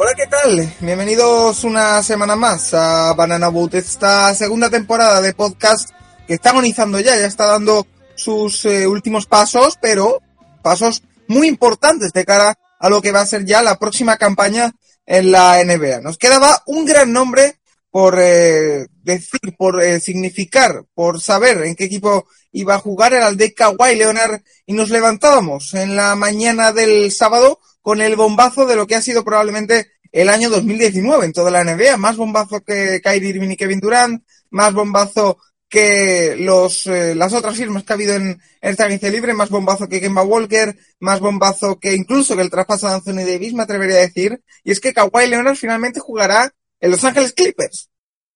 [0.00, 0.72] Hola, ¿qué tal?
[0.78, 5.90] Bienvenidos una semana más a Banana Boat, esta segunda temporada de podcast
[6.24, 7.84] que está agonizando ya, ya está dando
[8.14, 10.22] sus eh, últimos pasos, pero
[10.62, 14.72] pasos muy importantes de cara a lo que va a ser ya la próxima campaña
[15.04, 16.00] en la NBA.
[16.00, 17.58] Nos quedaba un gran nombre
[17.90, 23.26] por eh, decir, por eh, significar, por saber en qué equipo iba a jugar, era
[23.26, 27.58] el de Kawhi Leonard, y nos levantábamos en la mañana del sábado
[27.88, 31.64] con el bombazo de lo que ha sido probablemente el año 2019 en toda la
[31.64, 31.96] NBA.
[31.96, 35.38] Más bombazo que Kyrie Irving y Kevin Durant, más bombazo
[35.70, 39.88] que los, eh, las otras firmas que ha habido en esta agencia libre, más bombazo
[39.88, 43.96] que Kemba Walker, más bombazo que incluso que el traspaso de Anthony Davis, me atrevería
[43.96, 44.42] a decir.
[44.64, 47.88] Y es que Kawhi Leonard finalmente jugará en Los Ángeles Clippers.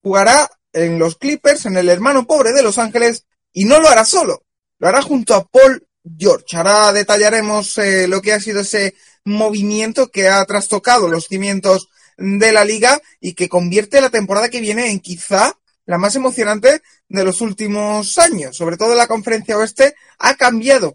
[0.03, 4.07] Jugará en los Clippers, en el hermano pobre de Los Ángeles, y no lo hará
[4.07, 4.45] solo.
[4.79, 5.87] Lo hará junto a Paul
[6.19, 6.57] George.
[6.57, 12.53] Ahora detallaremos eh, lo que ha sido ese movimiento que ha trastocado los cimientos de
[12.53, 15.57] la liga y que convierte la temporada que viene en quizá
[15.87, 18.57] la más emocionante de los últimos años.
[18.57, 20.95] Sobre todo la conferencia oeste ha cambiado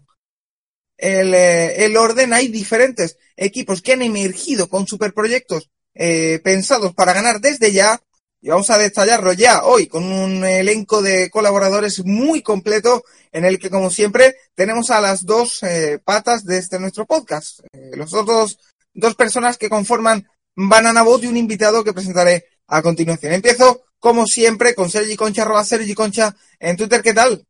[0.96, 2.32] el, eh, el orden.
[2.32, 8.00] Hay diferentes equipos que han emergido con superproyectos eh, pensados para ganar desde ya.
[8.40, 13.02] Y vamos a detallarlo ya hoy con un elenco de colaboradores muy completo
[13.32, 17.60] en el que, como siempre, tenemos a las dos eh, patas de este nuestro podcast.
[17.72, 18.58] Eh, los otros
[18.94, 23.32] dos personas que conforman Banana Boat y un invitado que presentaré a continuación.
[23.32, 27.02] Empiezo, como siempre, con Sergi Concha, arroba Sergi Concha en Twitter.
[27.02, 27.44] ¿Qué tal?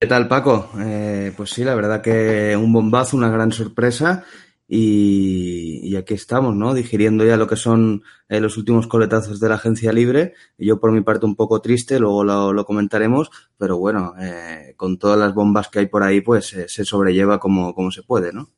[0.00, 0.70] ¿Qué tal, Paco?
[0.80, 4.24] Eh, pues sí, la verdad que un bombazo, una gran sorpresa
[4.66, 6.74] y, aquí estamos, ¿no?
[6.74, 10.34] Digiriendo ya lo que son eh, los últimos coletazos de la agencia libre.
[10.58, 14.98] Yo por mi parte un poco triste, luego lo, lo comentaremos, pero bueno, eh, con
[14.98, 18.32] todas las bombas que hay por ahí, pues eh, se sobrelleva como, como se puede,
[18.32, 18.50] ¿no?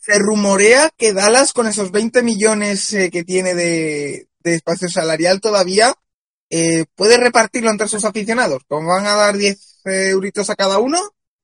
[0.00, 5.40] Se rumorea que Dallas, con esos 20 millones eh, que tiene de, de, espacio salarial
[5.40, 5.94] todavía,
[6.48, 8.62] eh, puede repartirlo entre sus aficionados.
[8.66, 10.98] Como van a dar 10 euritos a cada uno,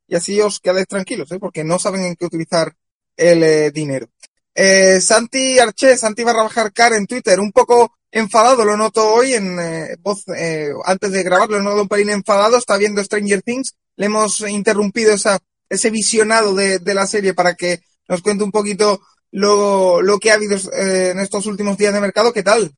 [0.09, 2.75] y así os quedáis tranquilos, porque no saben en qué utilizar
[3.17, 4.09] el eh, dinero.
[4.55, 9.59] Eh, Santi Arché, Santi barra bajar en Twitter, un poco enfadado, lo noto hoy en
[9.61, 10.25] eh, voz,
[10.85, 15.13] antes de grabarlo, lo noto un pelín enfadado, está viendo Stranger Things, le hemos interrumpido
[15.13, 15.39] esa,
[15.69, 19.01] ese visionado de, de la serie para que nos cuente un poquito
[19.31, 22.73] lo, lo que ha habido en estos últimos días de mercado, ¿qué tal?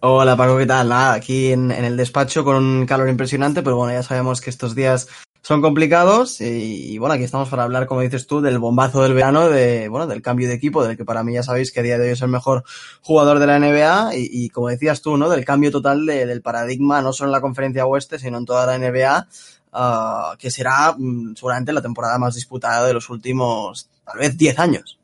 [0.00, 0.88] Hola Paco, ¿qué tal?
[0.88, 4.74] Nada, aquí en, el despacho con un calor impresionante, pero bueno, ya sabemos que estos
[4.74, 5.08] días
[5.42, 9.48] son complicados y, bueno, aquí estamos para hablar, como dices tú, del bombazo del verano,
[9.48, 11.98] de, bueno, del cambio de equipo, del que para mí ya sabéis que a día
[11.98, 12.62] de hoy es el mejor
[13.00, 15.30] jugador de la NBA y, como decías tú, ¿no?
[15.30, 18.66] Del cambio total de, del paradigma, no solo en la conferencia oeste, sino en toda
[18.66, 19.28] la NBA,
[19.72, 24.58] uh, que será um, seguramente la temporada más disputada de los últimos, tal vez, 10
[24.58, 24.98] años.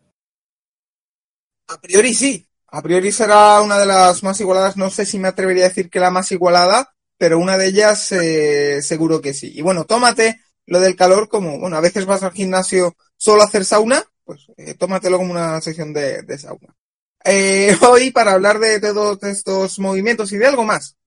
[1.69, 2.47] A priori sí,
[2.77, 5.89] a priori será una de las más igualadas, no sé si me atrevería a decir
[5.89, 9.51] que la más igualada, pero una de ellas eh, seguro que sí.
[9.55, 13.47] Y bueno, tómate lo del calor como, bueno, a veces vas al gimnasio solo a
[13.47, 16.77] hacer sauna, pues eh, tómatelo como una sesión de, sauna.
[17.25, 20.99] Eh, hoy para hablar de, todos estos movimientos y de algo más,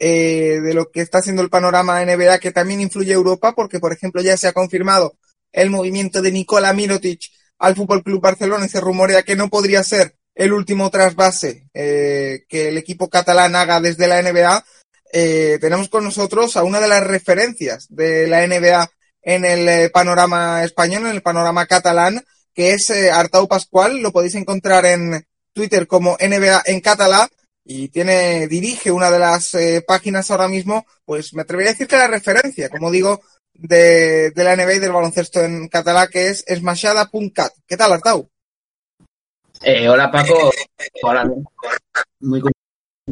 [0.00, 4.22] de lo que está haciendo el panorama NBA que también influye Europa, porque por ejemplo
[4.22, 5.18] ya se ha confirmado
[5.52, 7.20] el movimiento de Nikola Mirotic
[7.58, 12.44] al Fútbol Club Barcelona y se rumorea que no podría ser el último trasvase eh,
[12.48, 14.64] que el equipo catalán haga desde la NBA,
[15.12, 18.88] eh, tenemos con nosotros a una de las referencias de la NBA
[19.22, 22.24] en el eh, panorama español, en el panorama catalán,
[22.54, 23.98] que es Artau Pascual.
[23.98, 27.28] Lo podéis encontrar en Twitter como NBA en catalá
[27.64, 31.96] y tiene, dirige una de las páginas ahora mismo, pues me atrevería a decir que
[31.96, 33.20] la referencia, como digo,
[33.54, 37.52] de, la NBA y del baloncesto en catalá, que es smashada.cat.
[37.66, 38.30] ¿Qué tal, Artau?
[39.62, 40.52] Eh, hola Paco,
[41.02, 41.30] hola,
[42.20, 42.40] muy,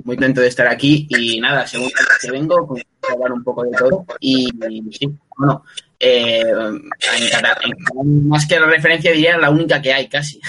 [0.04, 1.90] contento de estar aquí y nada, según
[2.20, 4.48] que vengo, pues, a hablar un poco de todo y
[4.92, 5.64] sí, bueno,
[5.98, 6.44] eh,
[8.04, 10.40] más que la referencia diría la única que hay casi.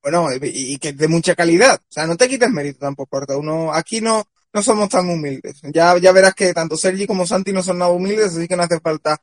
[0.00, 1.74] Bueno, y, y que de mucha calidad.
[1.74, 3.36] O sea, no te quites mérito tampoco, Arta.
[3.36, 5.60] Uno, aquí no, no somos tan humildes.
[5.72, 8.62] Ya, ya verás que tanto Sergi como Santi no son nada humildes, así que no
[8.62, 9.20] hace falta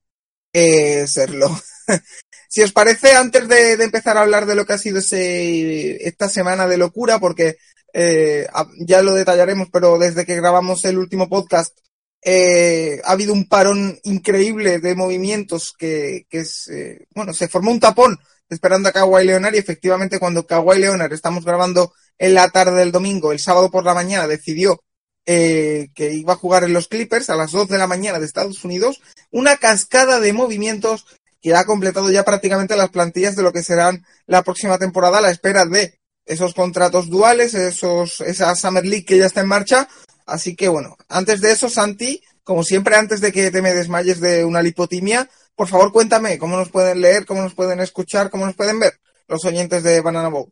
[0.53, 1.47] eh, serlo.
[2.49, 6.29] si os parece, antes de, empezar a hablar de lo que ha sido ese, esta
[6.29, 7.57] semana de locura, porque
[7.97, 8.47] eh,
[8.79, 11.77] ya lo detallaremos, pero desde que grabamos el último podcast,
[12.21, 17.79] eh, ha habido un parón increíble de movimientos que, es, eh, bueno, se formó un
[17.79, 22.79] tapón esperando a Kawhi Leonard y efectivamente cuando Kawhi Leonard estamos grabando en la tarde
[22.79, 24.81] del domingo, el sábado por la mañana decidió
[25.25, 28.63] que iba a jugar en los Clippers a las 2 de la mañana de Estados
[28.63, 29.01] Unidos,
[29.31, 31.05] una cascada de movimientos
[31.45, 35.21] que ha completado ya prácticamente las plantillas de lo que serán la próxima temporada a
[35.21, 39.87] la espera de esos contratos duales, esos, esa Summer League que ya está en marcha.
[40.25, 44.19] Así que bueno, antes de eso, Santi, como siempre, antes de que te me desmayes
[44.19, 48.47] de una lipotimia, por favor cuéntame cómo nos pueden leer, cómo nos pueden escuchar, cómo
[48.47, 48.93] nos pueden ver
[49.27, 50.49] los oyentes de Banana Boat.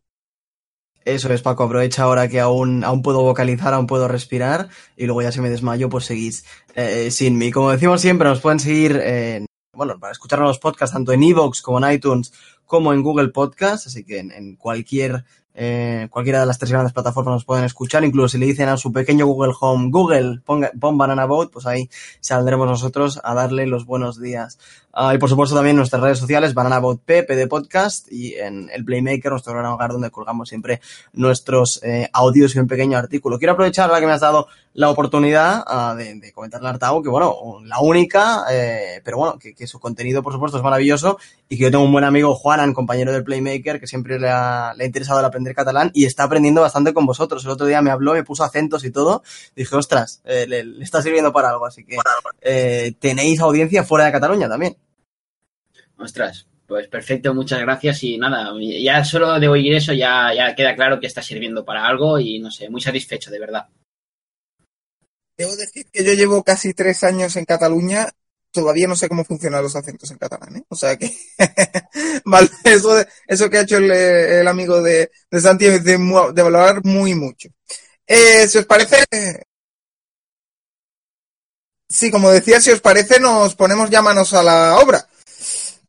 [1.06, 1.64] Eso es, Paco.
[1.64, 5.50] Aprovecha ahora que aún, aún puedo vocalizar, aún puedo respirar y luego ya si me
[5.50, 6.46] desmayo, pues seguís
[6.76, 7.50] eh, sin mí.
[7.50, 9.44] Como decimos siempre, nos pueden seguir, eh,
[9.74, 12.32] bueno, para escuchar los podcasts tanto en Evox como en iTunes
[12.66, 15.26] como en Google Podcast, así que en, cualquier
[15.56, 18.78] eh, cualquiera de las tres grandes plataformas nos pueden escuchar, incluso si le dicen a
[18.78, 21.90] su pequeño Google Home, Google, ponga, pon Banana Boat, pues ahí
[22.20, 24.58] saldremos nosotros a darle los buenos días.
[24.96, 28.70] Uh, y por supuesto también nuestras redes sociales, Banana Boat P, PD Podcast, y en
[28.72, 30.82] el Playmaker, nuestro gran hogar donde colgamos siempre
[31.14, 33.40] nuestros eh, audios y un pequeño artículo.
[33.40, 37.02] Quiero aprovechar ahora que me has dado la oportunidad uh, de, de comentarle a Artago
[37.02, 41.18] que, bueno, la única, eh, pero bueno, que, que, su contenido, por supuesto, es maravilloso
[41.48, 44.74] y que yo tengo un buen amigo, Juanan, compañero del Playmaker, que siempre le ha,
[44.76, 47.44] le ha interesado el aprender catalán y está aprendiendo bastante con vosotros.
[47.46, 49.24] El otro día me habló, me puso acentos y todo.
[49.56, 51.66] Dije, ostras, eh, le, le, está sirviendo para algo.
[51.66, 51.98] Así que
[52.42, 54.76] eh, tenéis audiencia fuera de Cataluña también.
[56.04, 58.52] Ostras, pues perfecto, muchas gracias y nada,
[58.82, 62.40] ya solo de oír eso ya, ya queda claro que está sirviendo para algo y
[62.40, 63.68] no sé, muy satisfecho, de verdad.
[65.38, 68.10] Debo decir que yo llevo casi tres años en Cataluña
[68.52, 70.64] todavía no sé cómo funcionan los acentos en catalán, ¿eh?
[70.70, 71.12] O sea que,
[72.64, 77.50] eso, eso que ha hecho el, amigo de, de Santi de, de valorar muy mucho.
[78.06, 79.04] Eh, si os parece,
[81.90, 85.08] sí, como decía, si os parece, nos ponemos ya manos a la obra.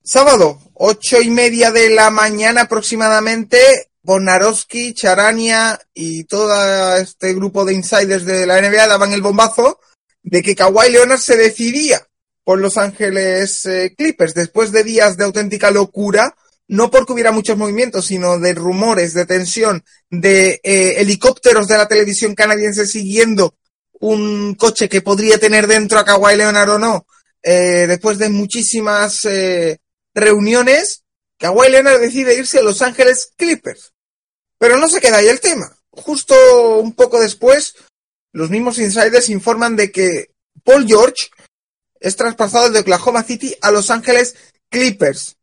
[0.06, 7.72] Sábado, ocho y media de la mañana aproximadamente, Bonarowski, Charania y todo este grupo de
[7.72, 9.80] insiders de la NBA daban el bombazo
[10.22, 12.06] de que Kawhi Leonard se decidía
[12.44, 16.36] por Los Ángeles eh, Clippers después de días de auténtica locura,
[16.68, 21.88] no porque hubiera muchos movimientos, sino de rumores, de tensión, de eh, helicópteros de la
[21.88, 23.54] televisión canadiense siguiendo
[24.00, 27.06] un coche que podría tener dentro a Kawhi Leonard o no,
[27.42, 29.78] eh, después de muchísimas eh,
[30.14, 31.04] reuniones,
[31.38, 33.92] Kawhi Leonard decide irse a Los Ángeles Clippers.
[34.58, 35.76] Pero no se queda ahí el tema.
[35.90, 37.74] Justo un poco después,
[38.32, 40.30] los mismos insiders informan de que
[40.64, 41.30] Paul George
[42.00, 44.36] es traspasado de Oklahoma City a Los Ángeles
[44.68, 45.36] Clippers.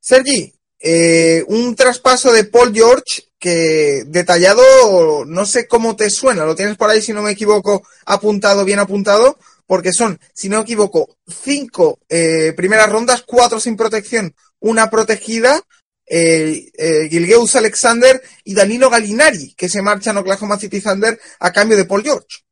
[0.00, 6.54] Sergi, eh, un traspaso de Paul George que detallado, no sé cómo te suena, lo
[6.54, 9.36] tienes por ahí, si no me equivoco, apuntado, bien apuntado,
[9.66, 15.60] porque son, si no me equivoco, cinco eh, primeras rondas, cuatro sin protección, una protegida,
[16.06, 16.70] eh,
[17.10, 21.84] Gilgeus Alexander y Danilo Galinari, que se marchan a Oklahoma City Thunder a cambio de
[21.84, 22.44] Paul George.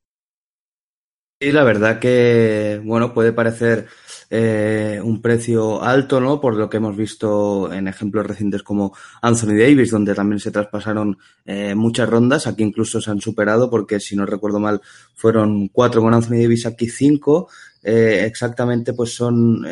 [1.40, 3.86] Sí, la verdad que, bueno, puede parecer
[4.32, 6.40] eh, un precio alto, ¿no?
[6.40, 11.18] Por lo que hemos visto en ejemplos recientes como Anthony Davis, donde también se traspasaron
[11.44, 12.46] eh, muchas rondas.
[12.46, 14.80] Aquí incluso se han superado, porque si no recuerdo mal,
[15.16, 17.48] fueron cuatro con Anthony Davis, aquí cinco.
[17.82, 19.64] Eh, exactamente, pues son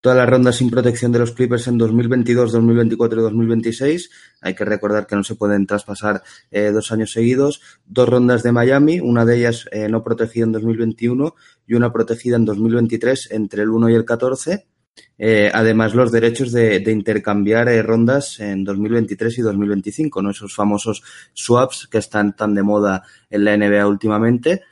[0.00, 4.10] todas las rondas sin protección de los Clippers en 2022, 2024 y 2026.
[4.40, 7.60] Hay que recordar que no se pueden traspasar eh, dos años seguidos.
[7.84, 11.34] Dos rondas de Miami, una de ellas eh, no protegida en 2021
[11.66, 14.66] y una protegida en 2023 entre el 1 y el 14.
[15.18, 20.30] Eh, además, los derechos de, intercambiar rondas en 2023 y 2025, ¿no?
[20.30, 21.02] esos famosos
[21.34, 24.62] swaps que están tan de moda en la NBA últimamente.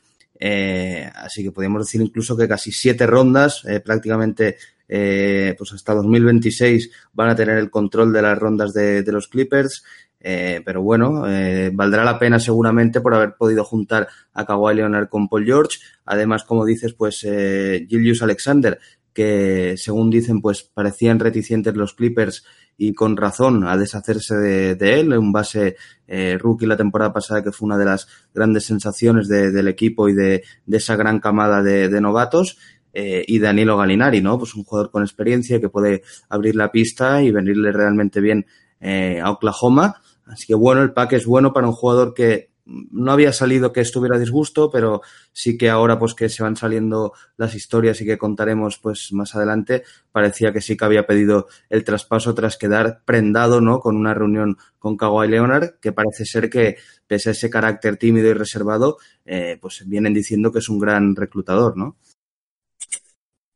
[1.14, 4.56] Así que podríamos decir incluso que casi siete rondas, prácticamente
[4.88, 9.84] eh, pues hasta 2026 van a tener el control de las rondas de, los Clippers.
[10.20, 15.08] Eh, pero bueno, eh, valdrá la pena seguramente por haber podido juntar a Kawhi Leonard
[15.08, 15.78] con Paul George.
[16.06, 18.80] Además, como dices, pues eh, Julius Alexander,
[19.12, 22.44] que según dicen, pues parecían reticentes los Clippers
[22.76, 25.76] y con razón a deshacerse de, él, un base
[26.06, 30.08] eh, rookie la temporada pasada que fue una de las grandes sensaciones de, del equipo
[30.08, 32.58] y de, esa gran camada de novatos
[33.00, 34.36] eh, y Danilo Galinari, ¿no?
[34.40, 38.44] Pues un jugador con experiencia que puede abrir la pista y venirle realmente bien
[38.80, 40.02] eh, a Oklahoma.
[40.26, 43.82] Así que bueno, el pack es bueno para un jugador que no había salido que
[43.82, 45.00] estuviera disgusto, pero
[45.32, 49.36] sí que ahora pues que se van saliendo las historias y que contaremos pues más
[49.36, 53.78] adelante, parecía que sí que había pedido el traspaso tras quedar prendado, ¿no?
[53.78, 58.28] Con una reunión con Kawhi Leonard, que parece ser que pese a ese carácter tímido
[58.28, 61.96] y reservado, eh, pues vienen diciendo que es un gran reclutador, ¿no?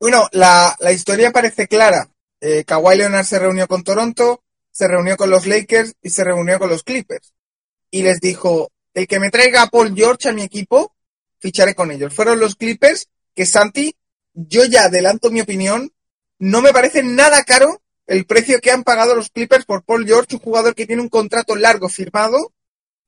[0.02, 2.10] Bueno, la, la historia parece clara.
[2.40, 6.58] Eh, Kawhi Leonard se reunió con Toronto, se reunió con los Lakers y se reunió
[6.58, 7.32] con los Clippers.
[7.88, 10.92] Y les dijo, el que me traiga a Paul George a mi equipo,
[11.38, 12.12] ficharé con ellos.
[12.12, 13.94] Fueron los Clippers que Santi,
[14.34, 15.92] yo ya adelanto mi opinión,
[16.40, 20.34] no me parece nada caro el precio que han pagado los Clippers por Paul George,
[20.34, 22.52] un jugador que tiene un contrato largo firmado,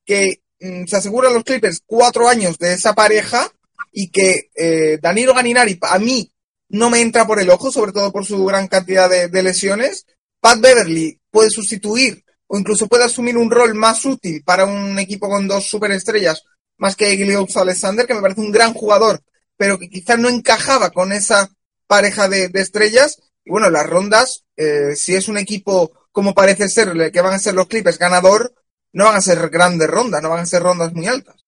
[0.06, 3.50] que mm, se asegura a los Clippers cuatro años de esa pareja
[3.90, 6.30] y que eh, Danilo Ganinari a mí
[6.68, 10.06] no me entra por el ojo, sobre todo por su gran cantidad de, lesiones.
[10.40, 15.28] Pat Beverly puede sustituir o incluso puede asumir un rol más útil para un equipo
[15.28, 16.42] con dos superestrellas
[16.76, 19.22] más que Gliaux Alexander, que me parece un gran jugador,
[19.56, 21.50] pero que quizás no encajaba con esa
[21.86, 23.20] pareja de, de estrellas.
[23.44, 27.38] Y bueno, las rondas, eh, si es un equipo como parece ser, que van a
[27.40, 28.54] ser los Clippers ganador,
[28.92, 31.43] no van a ser grandes rondas, no van a ser rondas muy altas.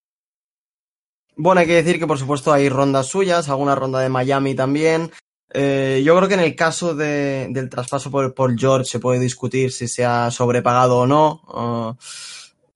[1.37, 5.11] Bueno, hay que decir que por supuesto hay rondas suyas, alguna ronda de Miami también.
[5.53, 9.71] Eh, yo creo que en el caso de, del traspaso por, George se puede discutir
[9.71, 11.43] si se ha sobrepagado o no.
[11.47, 11.95] Uh,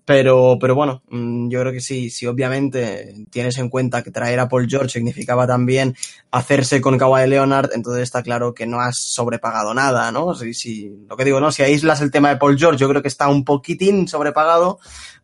[0.04, 4.40] pero, pero bueno, mm, yo creo que sí, sí, obviamente tienes en cuenta que traer
[4.40, 5.96] a Paul George significaba también
[6.30, 10.34] hacerse con Kawhi Leonard, entonces está claro que no has sobrepagado nada, ¿no?
[10.34, 11.52] Si, si, lo que digo, ¿no?
[11.52, 14.78] Si aíslas el tema de Paul George, yo creo que está un poquitín sobrepagado,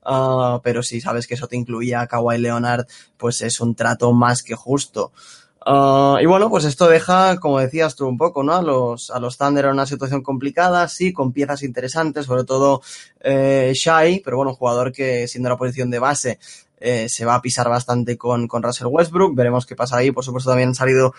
[0.04, 4.12] uh, pero si sabes que eso te incluía a Kawhi Leonard, pues es un trato
[4.12, 5.12] más que justo.
[5.68, 8.54] Uh, y bueno, pues esto deja, como decías tú un poco, ¿no?
[8.54, 12.82] A los, a los Thunder en una situación complicada, sí, con piezas interesantes, sobre todo
[13.18, 16.38] eh, Shai, pero bueno, un jugador que siendo la posición de base
[16.78, 20.24] eh, se va a pisar bastante con, con Russell Westbrook, veremos qué pasa ahí, por
[20.24, 21.14] supuesto también han salido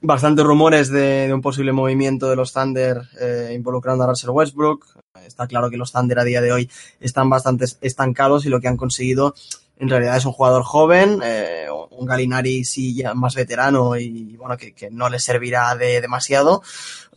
[0.00, 4.86] bastantes rumores de, de un posible movimiento de los Thunder eh, involucrando a Russell Westbrook,
[5.26, 8.68] está claro que los Thunder a día de hoy están bastante estancados y lo que
[8.68, 9.34] han conseguido
[9.80, 14.56] en realidad es un jugador joven, eh, un Galinari sí ya más veterano y bueno,
[14.56, 16.62] que, que no le servirá de demasiado.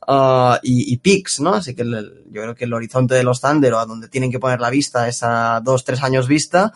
[0.05, 1.53] Uh, y, y picks, ¿no?
[1.53, 4.32] Así que el, yo creo que el horizonte de los Thunder o a donde tienen
[4.32, 6.74] que poner la vista es a dos, tres años vista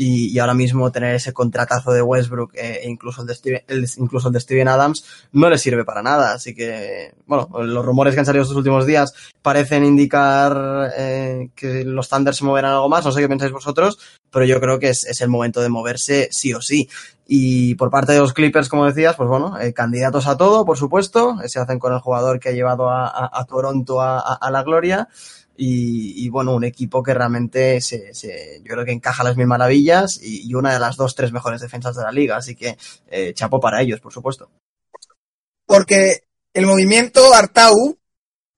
[0.00, 3.62] y, y ahora mismo tener ese contratazo de Westbrook eh, e incluso el, de Steven,
[3.66, 6.34] el, incluso el de Steven Adams no le sirve para nada.
[6.34, 9.12] Así que, bueno, los rumores que han salido estos últimos días
[9.42, 13.04] parecen indicar eh, que los Thunder se moverán algo más.
[13.04, 13.98] No sé qué pensáis vosotros,
[14.30, 16.88] pero yo creo que es, es el momento de moverse sí o sí.
[17.26, 20.78] Y por parte de los Clippers, como decías, pues bueno, eh, candidatos a todo, por
[20.78, 21.36] supuesto.
[21.46, 24.62] Se hacen con el jugador que ha llevado a, a, a Toronto a, a, la
[24.62, 25.08] gloria.
[25.60, 28.12] Y, bueno, un equipo que realmente se,
[28.62, 31.60] yo creo que encaja las mil maravillas y, y, una de las dos, tres mejores
[31.60, 32.36] defensas de la liga.
[32.36, 32.78] Así que
[33.10, 34.48] eh, chapo para ellos, por supuesto.
[35.66, 36.22] Porque
[36.54, 37.98] el movimiento Artau,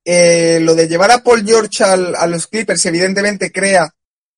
[0.04, 3.92] eh, lo de llevar a Paul George al, a los Clippers, evidentemente crea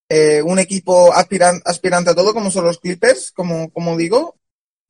[0.09, 4.37] eh, un equipo aspiran, aspirante a todo, como son los Clippers, como, como digo,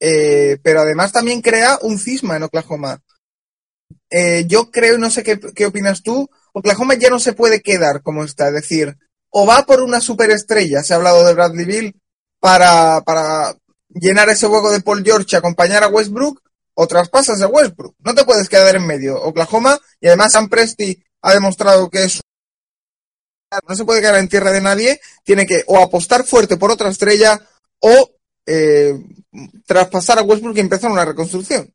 [0.00, 3.02] eh, pero además también crea un cisma en Oklahoma.
[4.46, 8.24] Yo creo, no sé qué, qué, opinas tú, Oklahoma ya no se puede quedar como
[8.24, 8.96] está, es decir,
[9.30, 12.00] o va por una superestrella, se ha hablado de Bradley Bill,
[12.40, 13.54] para, para
[13.88, 16.42] llenar ese hueco de Paul George, acompañar a Westbrook,
[16.74, 17.94] o traspasas a Westbrook.
[18.00, 19.20] No te puedes quedar en medio.
[19.22, 22.20] Oklahoma, y además Sam Presti ha demostrado que es
[23.68, 26.88] no se puede quedar en tierra de nadie, tiene que o apostar fuerte por otra
[26.88, 27.38] estrella
[27.80, 28.10] o
[28.46, 28.94] eh,
[29.66, 31.70] traspasar a Westbrook y empezar una reconstrucción.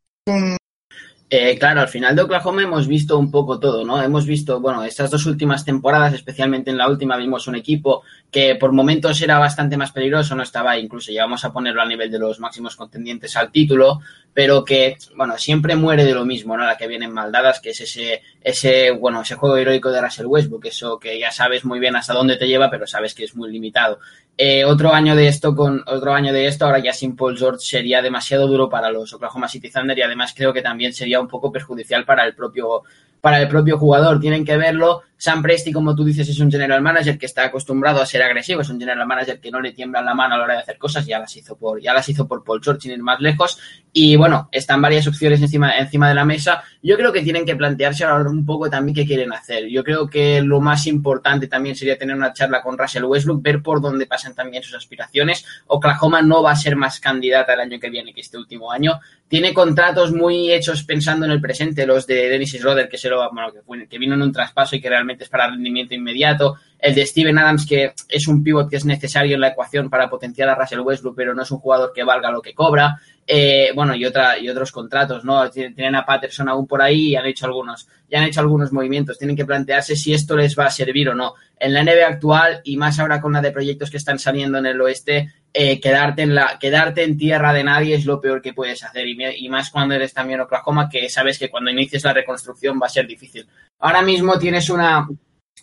[1.30, 4.02] Eh, claro, al final de Oklahoma hemos visto un poco todo, ¿no?
[4.02, 8.56] Hemos visto, bueno, estas dos últimas temporadas, especialmente en la última, vimos un equipo que
[8.56, 12.20] por momentos era bastante más peligroso, no estaba, incluso llegamos a ponerlo a nivel de
[12.20, 14.00] los máximos contendientes al título,
[14.34, 16.66] pero que, bueno, siempre muere de lo mismo, ¿no?
[16.66, 20.66] La que vienen maldadas, que es ese, ese, bueno, ese juego heroico de Russell Westbrook,
[20.66, 23.52] eso que ya sabes muy bien hasta dónde te lleva, pero sabes que es muy
[23.52, 24.00] limitado.
[24.40, 27.66] Eh, otro año de esto con otro año de esto ahora ya sin Paul George
[27.66, 31.28] sería demasiado duro para los Oklahoma City Thunder y además creo que también sería un
[31.28, 32.84] poco perjudicial para el propio
[33.22, 34.20] para el propio jugador.
[34.20, 35.04] Tienen que verlo.
[35.18, 38.62] Sam Presti como tú dices es un general manager que está acostumbrado a ser agresivo.
[38.62, 40.78] Es un general manager que no le tiembla la mano a la hora de hacer
[40.78, 41.06] cosas.
[41.06, 43.60] Ya las hizo por ya las hizo por Paul George sin ir más lejos.
[43.92, 47.56] Y bueno están varias opciones encima encima de la mesa yo creo que tienen que
[47.56, 51.76] plantearse ahora un poco también qué quieren hacer yo creo que lo más importante también
[51.76, 55.46] sería tener una charla con Russell Westbrook ver por dónde pasan también sus aspiraciones.
[55.68, 59.00] Oklahoma no va a ser más candidata el año que viene que este último año.
[59.28, 63.30] Tiene contratos muy hechos pensando en el presente, los de Dennis Schroeder, que, se lo,
[63.66, 66.56] bueno, que, vino en un traspaso y que realmente es para rendimiento inmediato.
[66.80, 70.10] El de Steven Adams, que es un pivot que es necesario en la ecuación para
[70.10, 73.00] potenciar a Russell Westbrook, pero no es un jugador que valga lo que cobra.
[73.30, 75.50] Eh, bueno, y, otra, y otros contratos, ¿no?
[75.50, 79.18] Tienen a Patterson aún por ahí y han hecho algunos, ya han hecho algunos movimientos.
[79.18, 81.34] Tienen que plantearse si esto les va a servir o no.
[81.60, 84.68] En la NBA actual, y más ahora con la de proyectos que están saliendo en
[84.68, 88.54] el oeste, eh, quedarte, en la, quedarte en tierra de nadie es lo peor que
[88.54, 89.08] puedes hacer.
[89.08, 92.86] Y, y, más cuando eres también Oklahoma, que sabes que cuando inicies la reconstrucción va
[92.86, 93.48] a ser difícil.
[93.80, 95.08] Ahora mismo tienes una,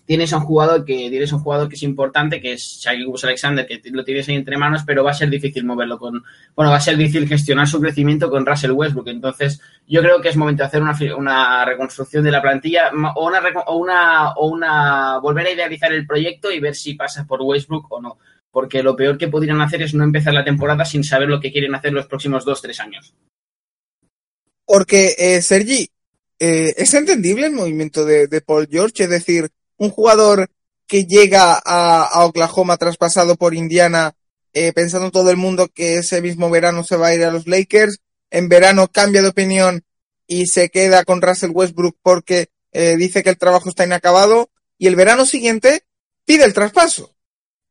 [0.06, 3.80] tienes un jugador que tienes un jugador que es importante, que es Shai Alexander, que
[3.90, 6.22] lo tienes ahí entre manos, pero va a ser difícil moverlo con,
[6.54, 9.08] bueno, va a ser difícil gestionar su crecimiento con Russell Westbrook.
[9.08, 10.82] Entonces, yo creo que es momento de hacer
[11.14, 13.26] una, reconstrucción de la plantilla o
[13.78, 18.18] una, o volver a idealizar el proyecto y ver si pasa por Westbrook o no.
[18.50, 21.50] Porque lo peor que podrían hacer es no empezar la temporada sin saber lo que
[21.50, 23.14] quieren hacer los próximos dos, tres años.
[24.66, 25.88] Porque, eh, Sergi,
[26.38, 29.50] eh, es entendible el movimiento de Paul George, es decir,
[29.84, 30.50] un jugador
[30.86, 34.14] que llega a, Oklahoma traspasado por Indiana,
[34.52, 37.46] eh, pensando todo el mundo que ese mismo verano se va a ir a los
[37.46, 37.98] Lakers,
[38.30, 39.84] en verano cambia de opinión
[40.26, 44.86] y se queda con Russell Westbrook porque eh, dice que el trabajo está inacabado y
[44.86, 45.84] el verano siguiente
[46.24, 47.14] pide el traspaso.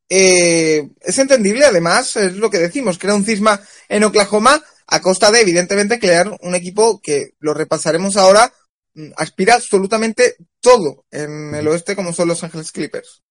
[0.10, 5.32] Eh, es entendible, además, es lo que decimos, crea un cisma en Oklahoma a costa
[5.32, 8.54] de, evidentemente, crear un equipo que lo repasaremos ahora,
[8.94, 13.22] mm, aspira absolutamente todo en el oeste como son Los Ángeles Clippers.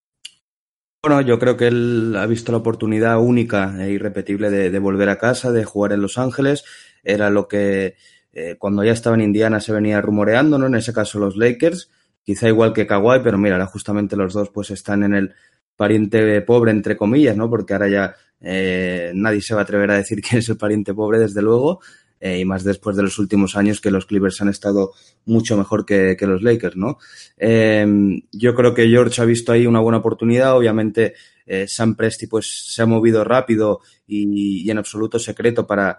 [1.02, 5.18] Bueno, yo creo que él ha visto la oportunidad única e irrepetible de, volver a
[5.18, 6.62] casa, de jugar en Los Ángeles.
[7.02, 7.96] Era lo que
[8.32, 10.66] eh, cuando ya estaba en Indiana se venía rumoreando, ¿no?
[10.66, 11.90] En ese caso los Lakers,
[12.22, 15.34] quizá igual que Kawhi, pero mira, ahora justamente los dos pues están en el
[15.74, 17.50] pariente pobre, entre comillas, ¿no?
[17.50, 20.94] Porque ahora ya eh, nadie se va a atrever a decir que es el pariente
[20.94, 21.80] pobre, desde luego.
[22.24, 24.92] Eh, y más después de los últimos años que los Clippers han estado
[25.24, 26.98] mucho mejor que, los Lakers, ¿no?
[27.36, 27.84] Eh,
[28.30, 31.14] yo creo que George ha visto ahí una buena oportunidad, obviamente
[31.46, 35.98] eh, Sam Presti pues se ha movido rápido y, en absoluto secreto para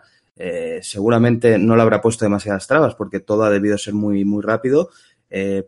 [0.82, 4.90] seguramente no le habrá puesto demasiadas trabas porque todo ha debido ser muy, muy rápido.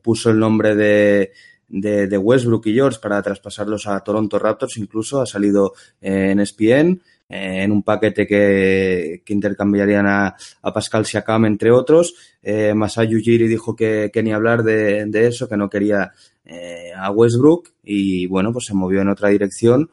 [0.01, 1.33] puso el nombre de,
[1.67, 7.01] de, Westbrook y George para traspasarlos a Toronto Raptors, incluso ha salido en ESPN.
[7.27, 10.35] Eh, en un paquete que, intercambiarían a,
[10.73, 12.13] Pascal Siakam, entre otros.
[12.41, 16.11] Eh, Masayu dijo que, ni hablar de, eso, que no quería
[16.45, 19.89] eh, a Westbrook y bueno, pues se movió en otra dirección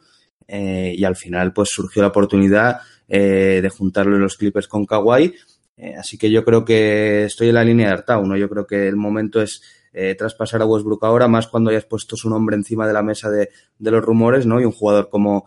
[0.46, 5.34] eh, y al final pues surgió la oportunidad de juntarlo en los Clippers con Kawhi.
[5.98, 8.38] así que yo creo que estoy en la línea de Artau, ¿no?
[8.38, 9.60] Yo creo que el momento es
[10.16, 13.50] traspasar a Westbrook ahora, más cuando hayas puesto su nombre encima de la mesa de,
[13.78, 14.62] de los rumores, ¿no?
[14.62, 15.44] Y un jugador como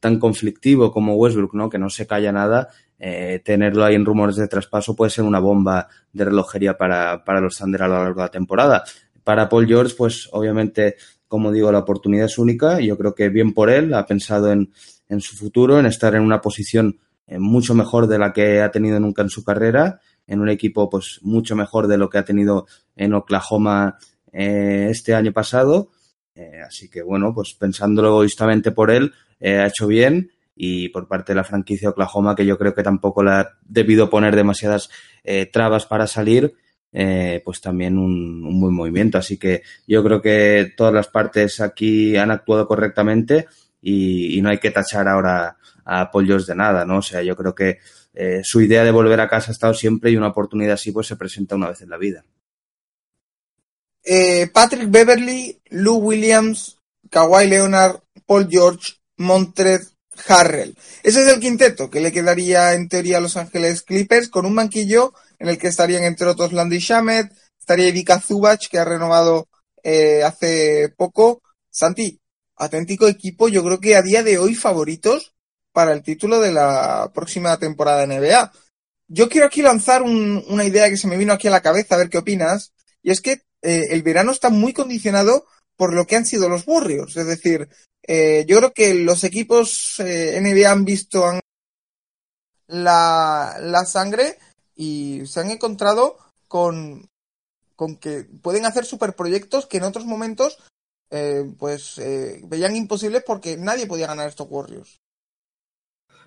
[0.00, 1.68] tan conflictivo como Westbrook, ¿no?
[1.68, 5.38] Que no se calla nada, eh, tenerlo ahí en rumores de traspaso puede ser una
[5.38, 8.84] bomba de relojería para, para los Thunder a lo largo de la temporada.
[9.22, 10.96] Para Paul George, pues obviamente,
[11.28, 12.80] como digo, la oportunidad es única.
[12.80, 14.72] Yo creo que bien por él, ha pensado en,
[15.08, 18.70] en su futuro, en estar en una posición eh, mucho mejor de la que ha
[18.70, 22.24] tenido nunca en su carrera, en un equipo pues mucho mejor de lo que ha
[22.24, 23.98] tenido en Oklahoma
[24.32, 25.90] eh, este año pasado.
[26.38, 31.08] Eh, así que bueno, pues pensándolo egoístamente por él, eh, ha hecho bien y por
[31.08, 34.90] parte de la franquicia Oklahoma, que yo creo que tampoco le ha debido poner demasiadas
[35.22, 36.54] eh, trabas para salir,
[36.92, 39.18] eh, pues también un, buen movimiento.
[39.18, 43.46] Así que yo creo que todas las partes aquí han actuado correctamente
[43.80, 46.98] y, no hay que tachar ahora a apoyos de nada, ¿no?
[46.98, 47.78] O sea, yo creo que
[48.14, 51.06] eh, su idea de volver a casa ha estado siempre y una oportunidad así pues
[51.06, 52.24] se presenta una vez en la vida.
[54.10, 56.78] Eh, Patrick Beverly, Lou Williams,
[57.10, 59.82] Kawhi Leonard, Paul George, Montred,
[60.26, 60.74] Harrell.
[61.02, 64.54] Ese es el quinteto que le quedaría en teoría a Los Ángeles Clippers con un
[64.54, 69.46] banquillo en el que estarían entre otros Landy Shamet, estaría Erika Zubac que ha renovado
[69.82, 71.42] eh, hace poco.
[71.70, 72.18] Santi,
[72.56, 75.34] auténtico equipo, yo creo que a día de hoy favoritos
[75.70, 78.52] para el título de la próxima temporada de NBA.
[79.08, 81.94] Yo quiero aquí lanzar un, una idea que se me vino aquí a la cabeza,
[81.94, 86.06] a ver qué opinas, y es que eh, el verano está muy condicionado por lo
[86.06, 87.68] que han sido los Warriors, es decir,
[88.02, 91.24] eh, yo creo que los equipos eh, NBA han visto
[92.66, 94.38] la, sangre
[94.74, 96.18] y se han encontrado
[96.48, 97.08] con,
[97.76, 100.58] con que pueden hacer superproyectos que en otros momentos
[101.58, 101.98] pues
[102.44, 105.00] veían imposibles porque nadie podía ganar estos Warriors.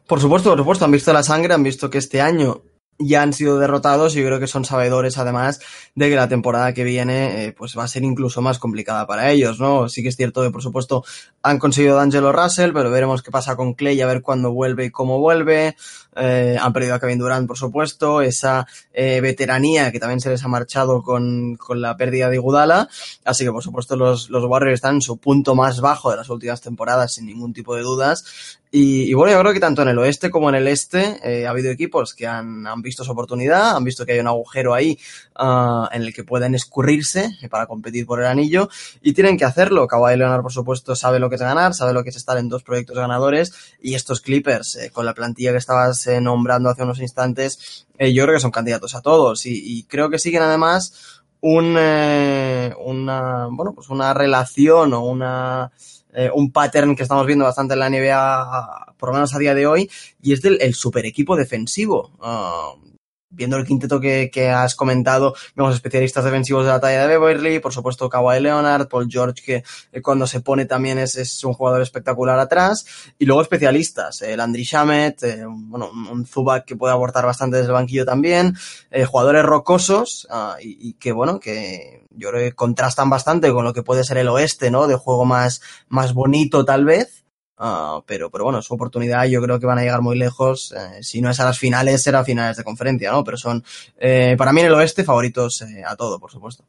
[0.08, 2.63] Por supuesto, por supuesto, han visto la sangre, han visto que este año
[3.04, 5.60] ya han sido derrotados y yo creo que son sabedores además
[5.96, 9.32] de que la temporada que viene eh, pues va a ser incluso más complicada para
[9.32, 9.90] ellos, ¿no?
[9.90, 11.04] Sí que es cierto que por supuesto
[11.42, 14.92] han conseguido D'Angelo Russell, pero veremos qué pasa con Clay, a ver cuándo vuelve y
[14.92, 15.76] cómo vuelve.
[16.16, 20.44] Eh, han perdido a Kevin Durant, por supuesto, esa eh, veteranía que también se les
[20.44, 22.90] ha marchado con, con la pérdida de Igudala.
[23.24, 26.30] Así que, por supuesto, los, los Warriors están en su punto más bajo de las
[26.30, 28.60] últimas temporadas, sin ningún tipo de dudas.
[28.72, 31.46] Y, y, bueno, yo creo que tanto en el oeste como en el este eh,
[31.46, 34.74] ha habido equipos que han, han, visto su oportunidad, han visto que hay un agujero
[34.74, 34.98] ahí
[35.40, 38.70] uh, en el que pueden escurrirse para competir por el anillo
[39.02, 39.88] y tienen que hacerlo.
[39.88, 42.50] Kawhi Leonard, por supuesto, sabe lo que es ganar, sabe lo que es estar en
[42.50, 46.84] dos proyectos ganadores y estos Clippers, eh, con la plantilla que estabas eh, nombrando hace
[46.84, 51.22] unos instantes, eh, yo creo que son candidatos a todos y, creo que siguen además
[51.42, 55.72] un, una, bueno, pues una relación o una
[56.14, 59.56] eh, un pattern que estamos viendo bastante en la NBA, por lo menos a día
[59.56, 59.90] de hoy,
[60.22, 62.12] y es del el super equipo defensivo.
[62.20, 62.92] Uh,
[63.32, 67.60] viendo el quinteto que, que, has comentado, vemos especialistas defensivos de la talla de Beverly,
[67.60, 71.54] por supuesto Kawhi Leonard, Paul George, que eh, cuando se pone también es, es, un
[71.54, 72.86] jugador espectacular atrás,
[73.18, 77.70] y luego especialistas, eh, Landry Shamet, eh, bueno, un Zubac que puede aportar bastante desde
[77.70, 78.56] el banquillo también,
[78.92, 83.64] eh, jugadores rocosos, uh, y, y, que bueno, que yo creo que contrastan bastante con
[83.64, 84.88] lo que puede ser el oeste, ¿no?
[84.88, 87.21] De juego más, más bonito tal vez,
[87.63, 90.74] Uh, pero, pero bueno, su oportunidad yo creo que van a llegar muy lejos.
[90.76, 93.24] Eh, si no es a las finales, será a finales de conferencia, ¿no?
[93.24, 93.63] Pero son,
[94.00, 96.65] eh, para mí en el oeste, favoritos eh, a todo, por supuesto.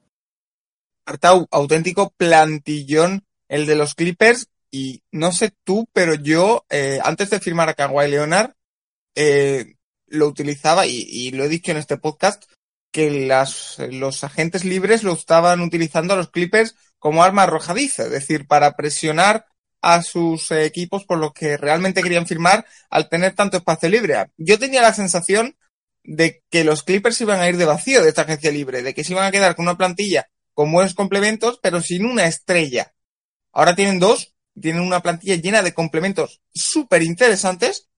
[1.07, 4.49] Artau, auténtico plantillón el de los Clippers.
[4.71, 6.65] Y no sé tú, pero yo,
[7.03, 8.53] antes de firmar a Kawhi Leonard,
[10.07, 12.45] lo utilizaba, y, y, lo he dicho en este podcast,
[12.91, 18.13] que las, los agentes libres lo estaban utilizando a los Clippers como arma arrojadiza, es
[18.13, 19.45] decir, para presionar
[19.83, 24.27] a sus equipos por lo que realmente querían firmar al tener tanto espacio libre.
[24.39, 25.57] Yo tenía la sensación
[26.05, 29.05] de que los Clippers iban a ir de vacío de esta agencia libre, de que
[29.05, 32.95] se iban a quedar con una plantilla con buenos complementos, pero sin una estrella.
[33.53, 37.89] Ahora tienen dos, tienen una plantilla llena de complementos súper interesantes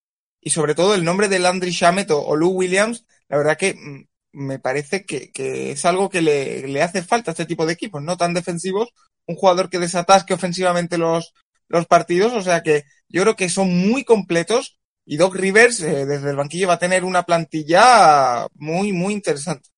[0.40, 4.06] y sobre todo el nombre de Landry Shamet o, Lou Williams, la verdad que mm,
[4.32, 7.72] me parece que, que es algo que le, le, hace falta a este tipo de
[7.72, 8.90] equipos, no tan defensivos,
[9.26, 11.34] un jugador que desatasque ofensivamente los,
[11.74, 16.06] los partidos, o sea que yo creo que son muy completos y Doc Rivers eh,
[16.06, 19.68] desde el banquillo va a tener una plantilla muy, muy interesante.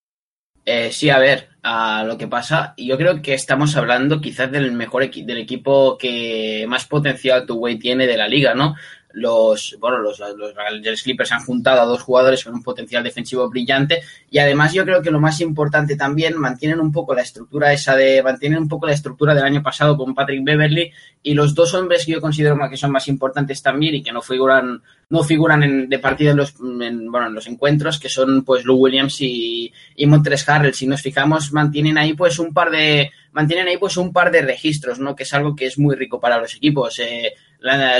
[0.64, 4.72] Eh, sí, a ver, a lo que pasa, yo creo que estamos hablando quizás del
[4.72, 8.74] mejor equi del equipo que más potencial Tuway tiene de la liga, ¿no?
[9.16, 10.52] Los, bueno, los, los,
[10.82, 14.84] los Clippers han juntado a dos jugadores con un potencial defensivo brillante y además yo
[14.84, 18.68] creo que lo más importante también mantienen un poco la estructura esa de, mantienen un
[18.68, 22.20] poco la estructura del año pasado con Patrick Beverly y los dos hombres que yo
[22.20, 26.32] considero que son más importantes también y que no figuran, no figuran en, de partida
[26.32, 30.46] en los, en, bueno, en los encuentros, que son pues Lou Williams y, y Montres
[30.46, 30.74] Harrell.
[30.74, 34.42] Si nos fijamos, mantienen ahí pues un par de, mantienen ahí pues un par de
[34.42, 35.16] registros, ¿no?
[35.16, 36.98] Que es algo que es muy rico para los equipos.
[36.98, 37.32] Eh,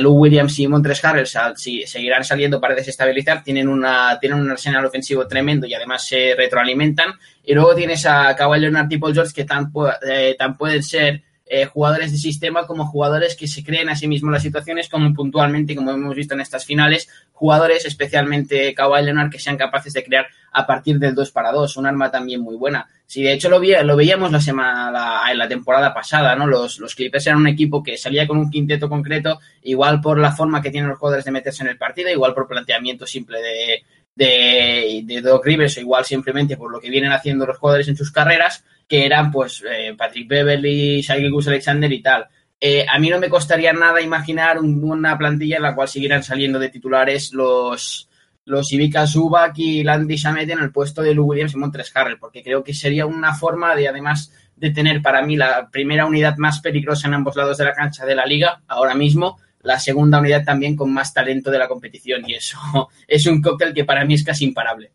[0.01, 4.85] Lou Williams y Montres Harrell si, seguirán saliendo para desestabilizar, tienen, una, tienen un arsenal
[4.85, 7.15] ofensivo tremendo y además se retroalimentan.
[7.45, 9.73] Y luego tienes a Kawhi Leonard y Paul George que tan,
[10.09, 14.09] eh, tan pueden ser eh, jugadores de sistema como jugadores que se creen a sí
[14.09, 19.31] mismos las situaciones, como puntualmente, como hemos visto en estas finales, jugadores, especialmente Kawhi Leonard,
[19.31, 22.57] que sean capaces de crear a partir del 2 para 2, un arma también muy
[22.57, 22.89] buena.
[23.07, 26.49] Si de hecho lo, vi, lo veíamos la semana, la, en la temporada pasada, ¿no?
[26.49, 30.33] Los, los Clippers eran un equipo que salía con un quinteto concreto, igual por la
[30.33, 33.85] forma que tienen los jugadores de meterse en el partido, igual por planteamiento simple de,
[34.17, 37.97] de, de Doc Rivers, o igual simplemente por lo que vienen haciendo los jugadores en
[37.97, 42.27] sus carreras, que eran pues eh, Patrick Beverly, Shai Gus Alexander y tal.
[42.59, 46.23] Eh, a mí no me costaría nada imaginar un, una plantilla en la cual siguieran
[46.23, 48.09] saliendo de titulares los,
[48.47, 52.19] los Ivica Zubac y Landy Shamet en el puesto de Lou Williams y Montres Harrell,
[52.19, 56.37] porque creo que sería una forma de, además, de tener para mí la primera unidad
[56.39, 60.21] más peligrosa en ambos lados de la cancha de la liga, ahora mismo, la segunda
[60.21, 62.59] unidad también con más talento de la competición, y eso
[63.07, 64.93] es un cóctel que para mí es casi imparable.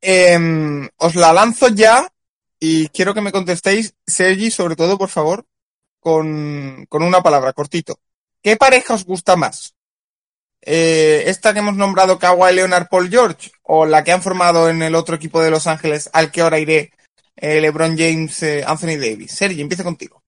[0.00, 2.08] Eh, os la lanzo ya
[2.58, 5.46] y quiero que me contestéis, Sergi, sobre todo, por favor,
[5.98, 7.98] con, con una palabra, cortito.
[8.42, 9.74] ¿Qué pareja os gusta más?
[10.62, 14.82] Eh, ¿Esta que hemos nombrado Kawhi Leonard Paul George o la que han formado en
[14.82, 16.92] el otro equipo de Los Ángeles al que ahora iré
[17.36, 19.32] eh, LeBron James, eh, Anthony Davis?
[19.32, 20.22] Sergi, empieza contigo.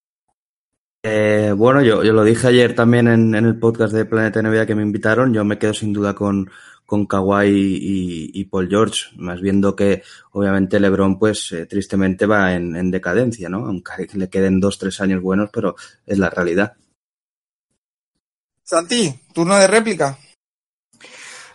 [1.03, 4.75] Bueno, yo, yo lo dije ayer también en, en el podcast de Planeta NBA que
[4.75, 5.35] me invitaron.
[5.35, 6.49] Yo me quedo sin duda con,
[6.93, 10.03] con Kawhi y, y, Paul George, más viendo que
[10.33, 13.65] obviamente LeBron pues eh, tristemente va en, en, decadencia, ¿no?
[13.65, 15.75] Aunque le queden dos, tres años buenos, pero
[16.05, 16.75] es la realidad.
[18.63, 20.19] Santi, turno de réplica.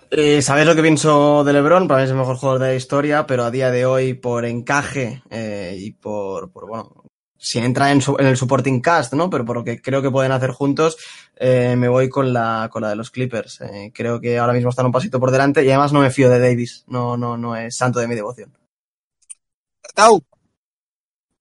[0.09, 2.75] Eh, Sabéis lo que pienso de LeBron, para mí es el mejor jugador de la
[2.75, 7.03] historia, pero a día de hoy, por encaje eh, y por, por, bueno,
[7.47, 9.29] si entra en, su, en, el supporting cast, ¿no?
[9.29, 10.97] Pero por lo que creo que pueden hacer juntos,
[11.37, 13.61] eh, me voy con la, con la de los Clippers.
[13.61, 16.29] Eh, creo que ahora mismo están un pasito por delante y además no me fío
[16.29, 16.83] de Davis.
[16.87, 18.51] No, no, no es santo de mi devoción.
[19.95, 20.21] Tau.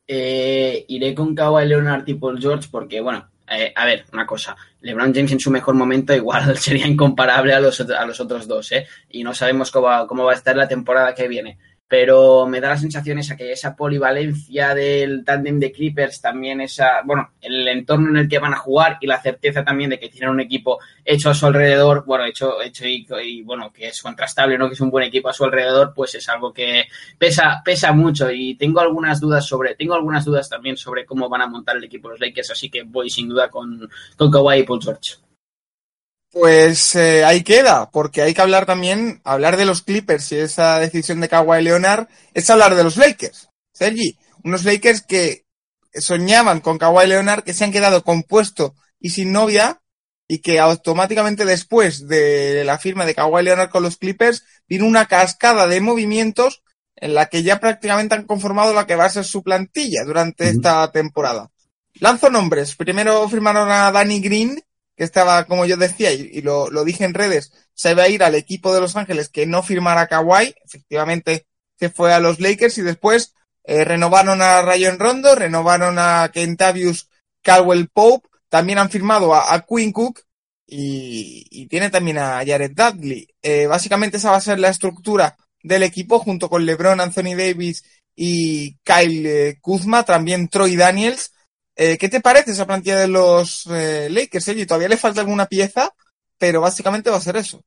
[0.06, 4.56] Eh, iré con Kawhi Leonard y Paul George porque, bueno, eh, a ver, una cosa.
[4.80, 8.70] LeBron James en su mejor momento igual sería incomparable a los, a los otros dos,
[8.70, 8.86] ¿eh?
[9.10, 12.60] Y no sabemos cómo va, cómo va a estar la temporada que viene pero me
[12.60, 17.68] da la sensación esa que esa polivalencia del tándem de Clippers, también esa, bueno, el
[17.68, 20.40] entorno en el que van a jugar y la certeza también de que tienen un
[20.40, 24.66] equipo hecho a su alrededor, bueno, hecho, hecho y, y, bueno, que es contrastable, ¿no?
[24.66, 26.86] Que es un buen equipo a su alrededor, pues es algo que
[27.18, 31.42] pesa, pesa mucho y tengo algunas dudas sobre, tengo algunas dudas también sobre cómo van
[31.42, 34.62] a montar el equipo los Lakers, así que voy sin duda con, con Kawhi y
[34.64, 35.25] Paul George.
[36.38, 40.78] Pues eh, ahí queda, porque hay que hablar también, hablar de los Clippers y esa
[40.78, 43.48] decisión de Kawhi Leonard, es hablar de los Lakers.
[43.72, 45.46] Sergi, unos Lakers que
[45.94, 49.80] soñaban con Kawhi Leonard, que se han quedado compuesto y sin novia,
[50.28, 55.06] y que automáticamente después de la firma de Kawhi Leonard con los Clippers, vino una
[55.06, 56.62] cascada de movimientos
[56.96, 60.44] en la que ya prácticamente han conformado la que va a ser su plantilla durante
[60.44, 60.56] uh -huh.
[60.56, 61.50] esta temporada.
[61.94, 62.76] Lanzo nombres.
[62.76, 64.62] Primero firmaron a Danny Green,
[64.96, 68.22] que estaba, como yo decía, y, lo, lo, dije en redes, se iba a ir
[68.22, 71.46] al equipo de Los Ángeles que no firmara Kawhi, efectivamente
[71.78, 77.08] se fue a los Lakers y después eh, renovaron a Rayon Rondo, renovaron a Kentavius
[77.42, 80.22] Caldwell Pope, también han firmado a, a Quinn Cook
[80.66, 83.28] y, y, tiene también a Jared Dudley.
[83.42, 87.84] Eh, básicamente esa va a ser la estructura del equipo junto con LeBron, Anthony Davis
[88.14, 91.32] y Kyle eh, Kuzma, también Troy Daniels.
[91.76, 94.66] Eh, ¿Qué te parece esa plantilla de los eh, Lakers, Ellie?
[94.66, 95.92] Todavía le falta alguna pieza,
[96.38, 97.62] pero básicamente va a ser eso.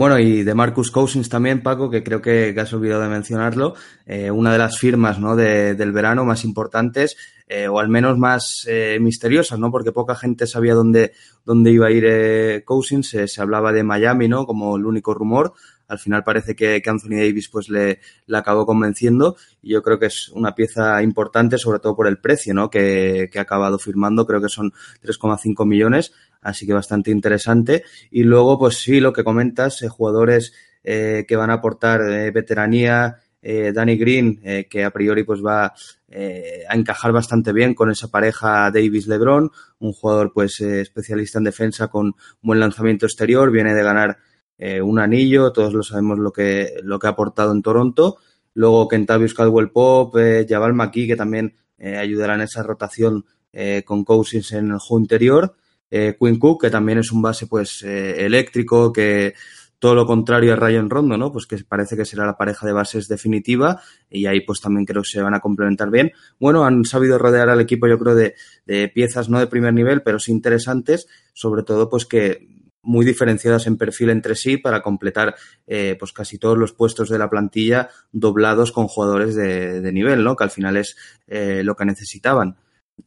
[0.00, 3.74] Bueno, y de Marcus Cousins también, Paco, que creo que, has olvidado de mencionarlo,
[4.06, 5.36] eh, una de las firmas ¿no?
[5.36, 9.70] de, del verano más importantes, eh, o al menos más eh, misteriosas, ¿no?
[9.70, 11.12] Porque poca gente sabía dónde,
[11.44, 14.46] dónde iba a ir Cousins, se hablaba de Miami, ¿no?
[14.46, 15.52] Como el único rumor,
[15.90, 17.98] al final parece que, Anthony Davis pues le,
[18.32, 22.54] acabó convenciendo y yo creo que es una pieza importante, sobre todo por el precio,
[22.54, 22.70] ¿no?
[22.70, 24.72] Que, ha acabado firmando, creo que son
[25.02, 27.84] 3,5 millones, así que bastante interesante.
[28.10, 30.52] Y luego, pues sí, lo que comentas, eh, jugadores
[30.84, 35.66] eh, que van a aportar eh, veteranía, eh, Danny Green, que a priori pues va
[35.66, 42.14] a encajar bastante bien con esa pareja Davis-Lebron, un jugador pues especialista en defensa con
[42.42, 44.18] buen lanzamiento exterior, viene de ganar
[44.60, 48.18] eh, un anillo, todos lo sabemos lo que, lo que ha aportado en Toronto.
[48.52, 54.04] Luego Kentavious Caldwell Pop, eh, Jabal que también eh, ayudará en esa rotación eh, con
[54.04, 55.56] Cousins en el juego interior.
[55.90, 59.34] Eh, Quinn Cook, que también es un base pues eléctrico, que
[59.78, 61.32] todo lo contrario a Ryan Rondo, ¿no?
[61.32, 65.02] Pues que parece que será la pareja de bases definitiva y ahí pues también creo
[65.02, 66.12] que se van a complementar bien.
[66.38, 68.34] Bueno, han sabido rodear al equipo yo creo de,
[68.66, 72.46] de piezas no de primer nivel, pero sí interesantes, sobre todo pues que
[72.82, 75.34] muy diferenciadas en perfil entre sí para completar
[75.66, 80.36] eh, pues casi todos los puestos de la plantilla doblados con jugadores de, nivel, ¿no?
[80.36, 82.56] Que al final es eh, lo que necesitaban.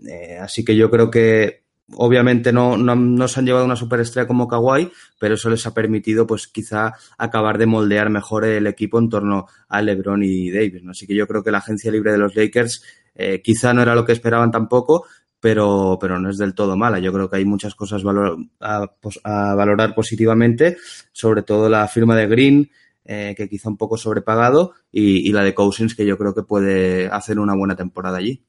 [0.07, 1.63] Eh, así que yo creo que
[1.95, 5.73] obviamente no, no, no, se han llevado una superestrella como Kawhi, pero eso les ha
[5.73, 10.83] permitido pues quizá acabar de moldear mejor el equipo en torno a LeBron y Davis.
[10.83, 10.91] ¿no?
[10.91, 12.83] Así que yo creo que la agencia libre de los Lakers
[13.15, 15.05] eh, quizá no era lo que esperaban tampoco,
[15.43, 16.99] pero, pero no es del todo mala.
[16.99, 18.01] Yo creo que hay muchas cosas
[18.61, 20.77] a, valorar positivamente,
[21.11, 22.71] sobre todo la firma de Green,
[23.03, 26.43] eh, que quizá un poco sobrepagado, y, y, la de Cousins, que yo creo que
[26.43, 28.41] puede hacer una buena temporada allí.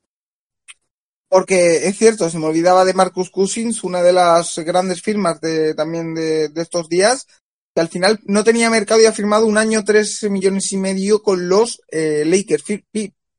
[1.29, 5.75] Porque es cierto, se me olvidaba de Marcus Cousins, una de las grandes firmas de,
[5.75, 7.27] también de, de estos días,
[7.75, 11.25] que al final no tenía mercado y ha firmado un año tres millones y medio
[11.25, 12.63] con los eh, Lakers.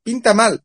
[0.03, 0.61] Pinta mal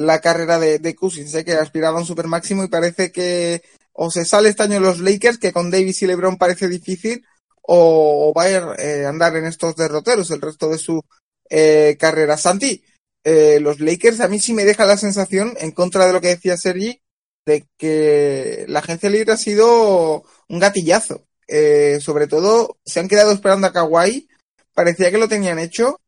[0.00, 1.44] la carrera de, de Cousins, ¿eh?
[1.44, 5.00] que aspiraba a un super máximo y parece que o se sale este año los
[5.00, 7.26] Lakers, que con Davis y LeBron parece difícil,
[7.60, 11.02] o, va a eh, andar en estos derroteros el resto de su
[11.50, 12.38] eh, carrera.
[12.38, 12.82] Santi,
[13.24, 16.28] eh, los Lakers a mí sí me deja la sensación, en contra de lo que
[16.28, 17.02] decía Sergi,
[17.44, 21.26] de que la agencia libre ha sido un gatillazo.
[22.00, 24.28] Sobre todo, se han quedado esperando a Kawhi,
[24.72, 26.00] parecía que lo tenían hecho,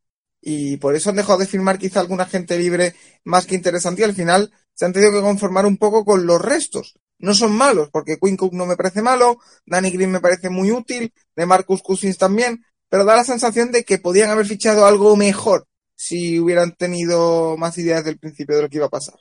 [0.45, 4.05] y por eso han dejado de firmar quizá alguna gente libre más que interesante y
[4.05, 6.99] al final se han tenido que conformar un poco con los restos.
[7.17, 10.71] No son malos, porque Quinn Cook no me parece malo, Danny Green me parece muy
[10.71, 15.15] útil, de Marcus Cousins también, pero da la sensación de que podían haber fichado algo
[15.15, 19.15] mejor si hubieran tenido más ideas del principio de lo que iba a pasar.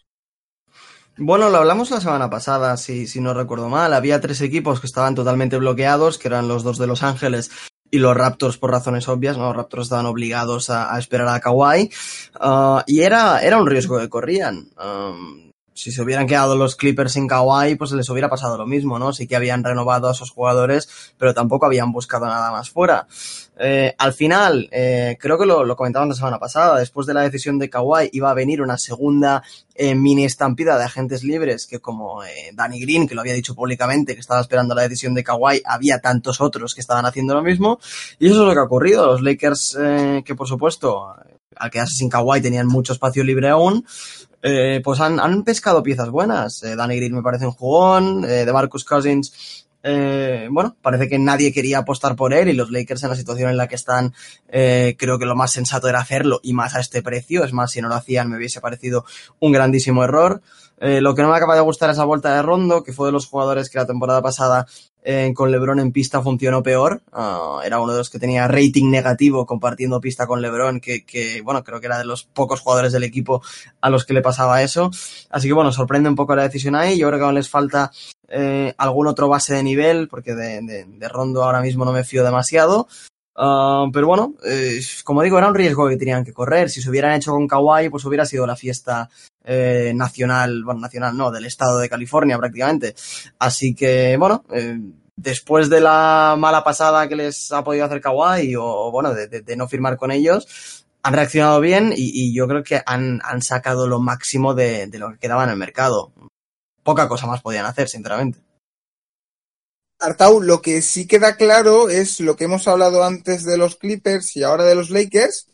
[1.17, 3.93] Bueno, lo hablamos la semana pasada, si, si no recuerdo mal.
[3.93, 7.51] Había tres equipos que estaban totalmente bloqueados, que eran los dos de Los Ángeles
[7.93, 9.45] y los Raptors por razones obvias, ¿no?
[9.45, 11.91] Los Raptors estaban obligados a, esperar a Kawhi
[12.41, 14.71] uh, y era, era un riesgo que corrían.
[14.83, 18.99] Um, si se hubieran quedado los Clippers sin Kawhi, pues les hubiera pasado lo mismo,
[18.99, 19.13] ¿no?
[19.13, 23.07] Sí que habían renovado a esos jugadores, pero tampoco habían buscado nada más fuera.
[23.59, 27.21] Eh, al final, eh, creo que lo, lo comentamos la semana pasada, después de la
[27.21, 29.43] decisión de Kawhi iba a venir una segunda
[29.75, 33.55] eh, mini estampida de agentes libres que como eh, Danny Green, que lo había dicho
[33.55, 37.43] públicamente, que estaba esperando la decisión de Kawhi, había tantos otros que estaban haciendo lo
[37.43, 37.79] mismo,
[38.19, 39.07] y eso es lo que ha ocurrido.
[39.07, 41.15] Los Lakers, eh, que por supuesto,
[41.57, 43.87] al quedarse sin Kawhi tenían mucho espacio libre aún,
[44.43, 46.61] eh, pues han, han, pescado piezas buenas.
[46.61, 51.79] Danny Green me parece un jugón, de Marcus Cousins, eh, bueno, parece que nadie quería
[51.79, 54.15] apostar por él y los Lakers en la situación en la que están,
[54.49, 57.45] eh, creo que lo más sensato era hacerlo y más a este precio.
[57.45, 59.05] Es más, si no lo hacían me hubiese parecido
[59.41, 60.43] un grandísimo error.
[60.85, 63.07] Eh, lo que no me acaba de gustar es esa vuelta de Rondo, que fue
[63.07, 64.67] de los jugadores que la temporada pasada
[65.05, 67.03] eh, con LeBron en pista funcionó peor.
[67.13, 71.41] Uh, era uno de los que tenía rating negativo compartiendo pista con LeBron, que, que,
[71.43, 73.43] bueno, creo que era de los pocos jugadores del equipo
[73.81, 74.91] a los que le pasaba eso.
[75.31, 76.99] Así que bueno, sorprende un poco la decisión ahí.
[76.99, 77.93] Yo creo que aún les falta
[78.29, 82.03] eh, algún otro base de nivel, porque de, de, de, Rondo ahora mismo no me
[82.03, 82.89] fío demasiado.
[83.35, 86.69] Uh, pero bueno, eh, como digo, era un riesgo que tenían que correr.
[86.69, 89.09] Si se hubieran hecho con Kawhi, pues hubiera sido la fiesta
[89.45, 92.95] eh, nacional, bueno, nacional no, del estado de California prácticamente.
[93.39, 94.79] Así que, bueno, eh,
[95.17, 99.41] después de la mala pasada que les ha podido hacer Kawhi o, bueno, de, de,
[99.41, 103.43] de, no firmar con ellos, han reaccionado bien y, y yo creo que han, han
[103.43, 106.13] sacado lo máximo de, de, lo que quedaba en el mercado.
[106.83, 108.41] Poca cosa más podían hacer, sinceramente.
[110.03, 114.37] Artau, lo que sí queda claro es lo que hemos hablado antes de los Clippers
[114.37, 115.47] y ahora de los Lakers.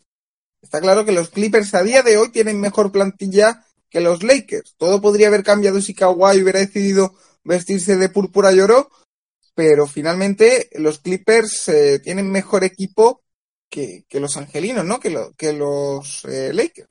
[0.61, 4.75] Está claro que los Clippers a día de hoy tienen mejor plantilla que los Lakers.
[4.77, 8.89] Todo podría haber cambiado si Kawhi hubiera decidido vestirse de púrpura y oro,
[9.53, 13.21] pero finalmente los Clippers eh, tienen mejor equipo
[13.69, 14.99] que, los angelinos, ¿no?
[14.99, 16.88] Que, lo, que los eh, Lakers.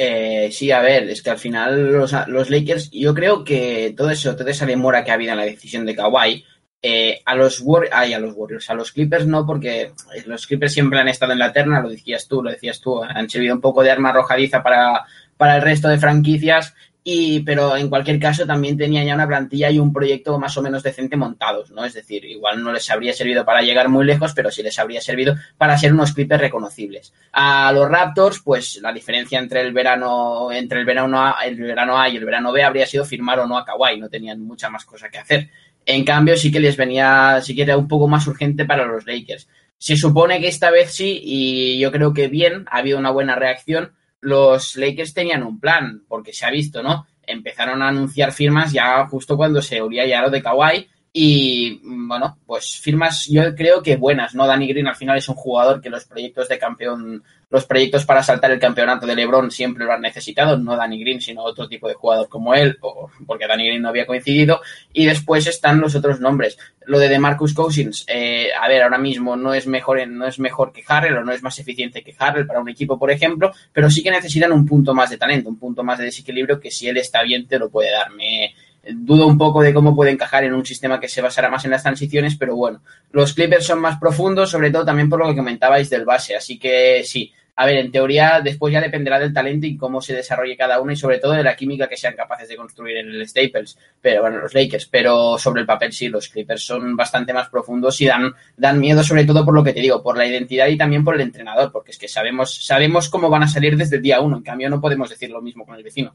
[0.00, 4.36] Eh, sí, a ver, es que al final los, Lakers, yo creo que todo eso,
[4.36, 6.44] toda esa demora que ha habido en la decisión de Kawhi,
[6.80, 9.90] eh, a los a los Warriors, a los Clippers no, porque
[10.26, 13.28] los Clippers siempre han estado en la terna, lo decías tú, lo decías tú, han
[13.28, 15.04] servido un poco de arma arrojadiza para,
[15.36, 16.74] para el resto de franquicias
[17.10, 20.62] y, pero en cualquier caso también tenía ya una plantilla y un proyecto más o
[20.62, 21.82] menos decente montados, ¿no?
[21.86, 25.00] Es decir, igual no les habría servido para llegar muy lejos, pero sí les habría
[25.00, 27.14] servido para ser unos Clippers reconocibles.
[27.32, 31.98] A los Raptors, pues la diferencia entre el verano, entre el verano A, el verano
[31.98, 34.68] A y el verano B habría sido firmar o no a Kawhi, no tenían mucha
[34.68, 35.48] más cosa que hacer.
[35.86, 39.06] En cambio, sí que les venía, sí que era un poco más urgente para los
[39.06, 39.48] Lakers.
[39.78, 43.34] Se supone que esta vez sí, y yo creo que bien, ha habido una buena
[43.34, 47.06] reacción, los Lakers tenían un plan, porque se ha visto, ¿no?
[47.22, 52.38] Empezaron a anunciar firmas ya justo cuando se olía ya lo de Kawhi y bueno,
[52.46, 54.46] pues firmas yo creo que buenas, ¿no?
[54.46, 58.22] Danny Green al final es un jugador que los proyectos de campeón, los proyectos para
[58.22, 61.88] saltar el campeonato de LeBron siempre lo han necesitado, no Danny Green, sino otro tipo
[61.88, 62.78] de jugador como él,
[63.26, 64.60] porque Danny Green no había coincidido.
[64.92, 66.58] Y después están los otros nombres.
[66.84, 70.72] Lo de DeMarcus Cousins, eh, a ver, ahora mismo no es mejor, no es mejor
[70.72, 73.90] que Harrell o no es más eficiente que Harrell para un equipo, por ejemplo, pero
[73.90, 76.86] sí que necesitan un punto más de talento, un punto más de desequilibrio que si
[76.86, 78.10] él está bien te lo puede dar.
[78.10, 81.64] Me, dudo un poco de cómo puede encajar en un sistema que se basará más
[81.64, 85.28] en las transiciones, pero bueno, los Clippers son más profundos, sobre todo también por lo
[85.28, 89.32] que comentabais del base, así que sí, a ver, en teoría después ya dependerá del
[89.34, 92.14] talento y cómo se desarrolle cada uno y sobre todo de la química que sean
[92.14, 96.08] capaces de construir en el Staples, pero bueno, los Lakers, pero sobre el papel sí,
[96.08, 99.72] los Clippers son bastante más profundos y dan, dan miedo sobre todo por lo que
[99.72, 103.08] te digo, por la identidad y también por el entrenador, porque es que sabemos, sabemos
[103.08, 105.66] cómo van a salir desde el día uno, en cambio no podemos decir lo mismo
[105.66, 106.14] con el vecino.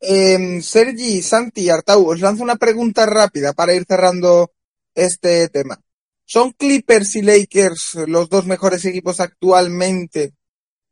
[0.00, 4.52] Eh, Sergi, Santi, Artau, os lanzo una pregunta rápida para ir cerrando
[4.94, 5.80] este tema.
[6.24, 10.34] ¿Son Clippers y Lakers los dos mejores equipos actualmente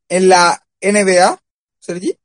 [0.09, 1.40] en la NBA,
[1.79, 2.17] Sergi?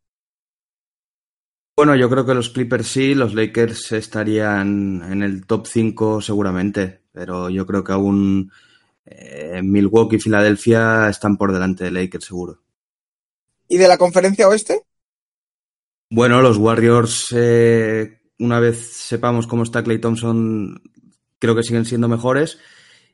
[1.76, 7.04] Bueno, yo creo que los Clippers sí, los Lakers estarían en el top 5 seguramente,
[7.12, 8.52] pero yo creo que aún
[9.06, 12.62] eh, Milwaukee y Filadelfia están por delante de Lakers seguro.
[13.68, 14.84] ¿Y de la conferencia oeste?
[16.12, 20.82] Bueno, los Warriors, eh, una vez sepamos cómo está Clay Thompson,
[21.38, 22.58] creo que siguen siendo mejores.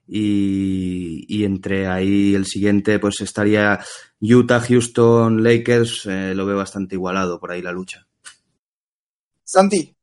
[0.08, 3.80] Y, y, entre ahí el siguiente, pues estaría
[4.22, 6.06] Utah, Houston, Lakers.
[6.06, 8.06] Eh, lo veo bastante igualado por ahí la lucha.
[9.44, 9.96] Santi.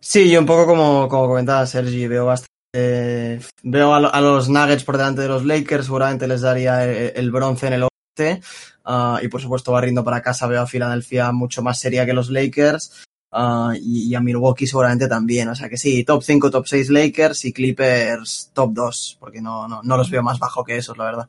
[0.00, 2.50] Sí, yo un poco como, como comentaba Sergi, veo bastante.
[2.74, 7.12] Eh, veo a, a, los Nuggets por delante de los Lakers, seguramente les daría el,
[7.14, 7.91] el bronce en el.
[8.18, 12.30] Uh, y por supuesto, barriendo para casa, veo a Filadelfia mucho más seria que los
[12.30, 13.04] Lakers.
[13.32, 15.48] uh, y, y, a Milwaukee seguramente también.
[15.48, 19.66] O sea que sí, top 5, top 6 Lakers y Clippers top 2, porque no,
[19.68, 21.28] no, no los veo más bajo que esos, la verdad.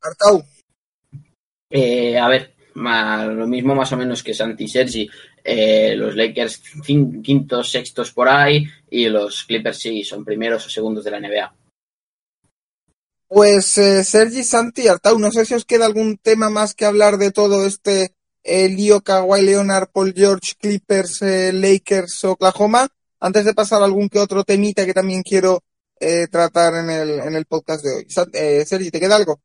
[0.00, 0.44] Artau.
[1.70, 5.08] Eh, a ver, más, lo mismo más o menos que Santi Sergi.
[5.44, 6.62] Eh, los Lakers
[7.22, 11.54] quintos, sextos por ahí y los Clippers sí son primeros o segundos de la NBA.
[13.28, 17.18] Pues eh, Sergi, Santi, Artau, no sé si os queda algún tema más que hablar
[17.18, 22.88] de todo este eh, lío Kawhi Leonard, Paul George, Clippers, eh, Lakers, Oklahoma,
[23.20, 25.62] antes de pasar a algún que otro temita que también quiero
[26.00, 28.64] eh, tratar en el, en el podcast de hoy.
[28.64, 29.40] Sergi, ¿te queda algo?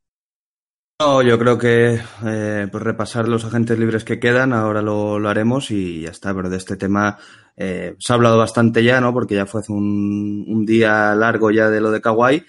[0.98, 5.70] No, yo creo que pues repasar los agentes libres que quedan, ahora lo, lo haremos
[5.70, 7.18] y ya está, pero de este tema
[7.56, 9.12] se ha hablado bastante ya, ¿no?
[9.12, 12.44] Porque ya fue hace un, un día largo ya de lo de Kawhi,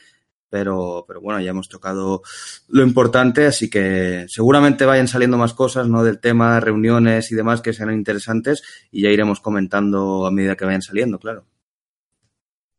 [0.55, 2.21] pero, pero bueno, ya hemos tocado
[2.69, 6.01] lo importante, así que seguramente vayan saliendo más cosas, ¿no?
[6.01, 10.63] Del tema, reuniones y demás que sean interesantes y ya iremos comentando a medida que
[10.63, 11.45] vayan saliendo, claro.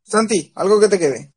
[0.04, 1.32] Santi, algo que te quede.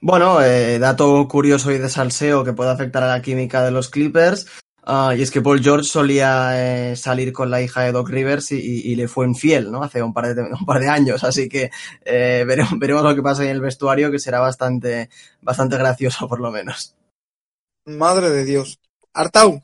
[0.00, 3.88] Bueno, eh, dato curioso y de salseo que puede afectar a la química de los
[3.88, 4.46] Clippers.
[4.88, 8.52] Uh, y es que Paul George solía eh, salir con la hija de Doc Rivers
[8.52, 9.82] y, y, y, le fue infiel, ¿no?
[9.82, 11.24] Hace un par de, un par de años.
[11.24, 11.70] Así que
[12.06, 15.10] eh, veremos, veremos, lo que pasa en el vestuario, que será bastante,
[15.42, 16.94] bastante gracioso, por lo menos.
[17.84, 18.80] Madre de Dios.
[19.12, 19.62] Artau.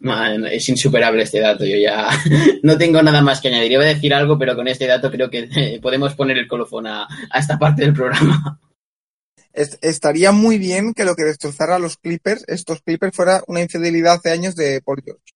[0.00, 1.64] Man, es insuperable este dato.
[1.64, 2.08] Yo ya
[2.64, 3.70] no tengo nada más que añadir.
[3.70, 6.88] Iba a decir algo, pero con este dato creo que eh, podemos poner el colofón
[6.88, 8.58] a, a esta parte del programa
[9.54, 14.14] estaría muy bien que lo que destrozara a los Clippers, estos Clippers, fuera una infidelidad
[14.14, 15.32] hace años de Paul George.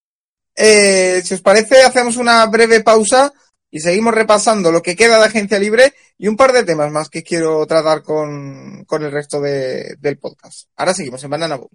[0.56, 3.32] Eh, si os parece, hacemos una breve pausa
[3.70, 7.08] y seguimos repasando lo que queda de agencia libre y un par de temas más
[7.08, 10.68] que quiero tratar con, con el resto de, del podcast.
[10.76, 11.70] Ahora seguimos en Banana Boat.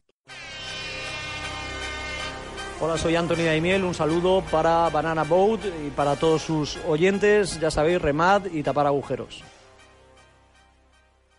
[2.81, 7.71] Hola, soy Anthony Daimiel, un saludo para Banana Boat y para todos sus oyentes, ya
[7.71, 9.41] sabéis, remad y tapar agujeros.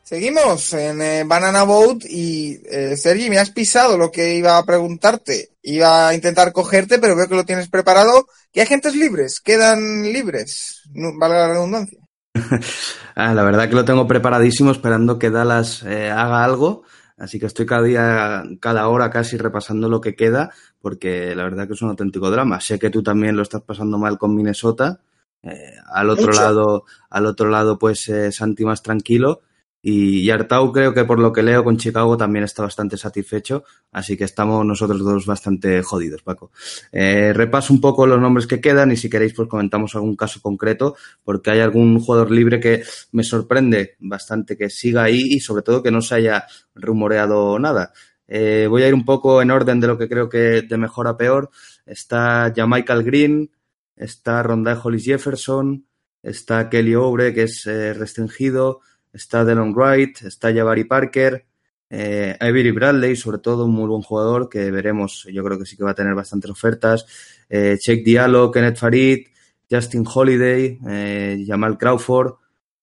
[0.05, 4.67] Seguimos en eh, Banana Boat y eh, Sergi, me has pisado lo que iba a
[4.67, 5.53] preguntarte.
[5.63, 8.27] Iba a intentar cogerte, pero veo que lo tienes preparado.
[8.53, 10.83] ¿Qué agentes libres quedan libres?
[10.93, 11.99] No, vale la redundancia.
[13.15, 16.83] ah, la verdad que lo tengo preparadísimo esperando que Dallas eh, haga algo.
[17.17, 20.51] Así que estoy cada día, cada hora casi repasando lo que queda,
[20.83, 22.61] porque la verdad que es un auténtico drama.
[22.61, 25.01] Sé que tú también lo estás pasando mal con Minnesota.
[25.43, 26.43] Eh, al otro Mucho.
[26.43, 29.41] lado, al otro lado, pues eh, Santi más tranquilo.
[29.87, 33.65] Y, y Artau creo que por lo que leo con Chicago también está bastante satisfecho,
[33.93, 36.53] así que estamos nosotros dos bastante jodidos, Paco.
[36.91, 40.41] Eh, repaso un poco los nombres que quedan y si queréis pues comentamos algún caso
[40.41, 42.83] concreto, porque hay algún jugador libre que
[43.13, 47.93] me sorprende bastante que siga ahí y sobre todo que no se haya rumoreado nada.
[48.27, 51.09] Eh, voy a ir un poco en orden de lo que creo que de mejor
[51.09, 51.51] a peor.
[51.85, 53.51] Está Jamichael Green,
[53.97, 55.87] está Rondé Hollis Jefferson,
[56.23, 58.81] está Kelly Obre, que es eh, restringido,
[59.15, 61.47] está Delon Wright, está Jabari Parker,
[61.89, 65.77] eh, Avery Bradley, sobre todo un muy buen jugador que veremos, yo creo que sí
[65.77, 67.07] que va a tener bastantes ofertas,
[67.49, 69.27] eh, Check Diallo, Kenneth Farid,
[69.71, 72.35] Justin Holiday, eh, Jamal Crawford,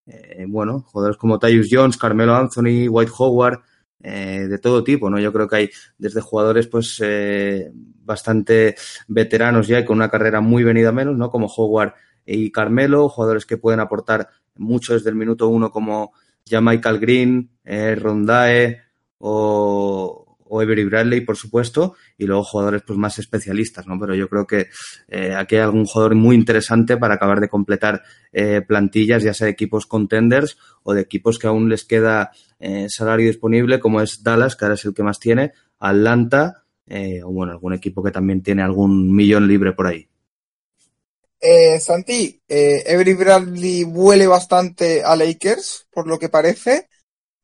[0.08, 3.62] eh, bueno, jugadores como Tyus Jones, Carmelo Anthony, White Howard,
[4.04, 5.20] eh, de todo tipo, ¿no?
[5.20, 8.76] Yo creo que hay desde jugadores pues eh, bastante
[9.08, 11.30] veteranos ya y con una carrera muy venida menos, ¿no?
[11.30, 11.94] Como Howard
[12.26, 16.14] y Carmelo, jugadores que pueden aportar mucho desde el minuto uno como
[16.52, 18.82] ya Michael Green, eh, Rondae
[19.18, 23.98] o, o Bradley, por supuesto, y luego jugadores pues más especialistas, ¿no?
[23.98, 24.68] Pero yo creo que
[25.08, 29.46] eh, aquí hay algún jugador muy interesante para acabar de completar eh, plantillas, ya sea
[29.46, 32.32] de equipos contenders o de equipos que aún les queda
[32.90, 36.64] salario disponible, como es Dallas, que ahora es el que más tiene, Atlanta,
[37.24, 40.11] o bueno, algún equipo que también tiene algún millón libre por ahí.
[41.44, 46.88] Eh, Santi, eh, Avery Bradley huele bastante a Lakers, por lo que parece.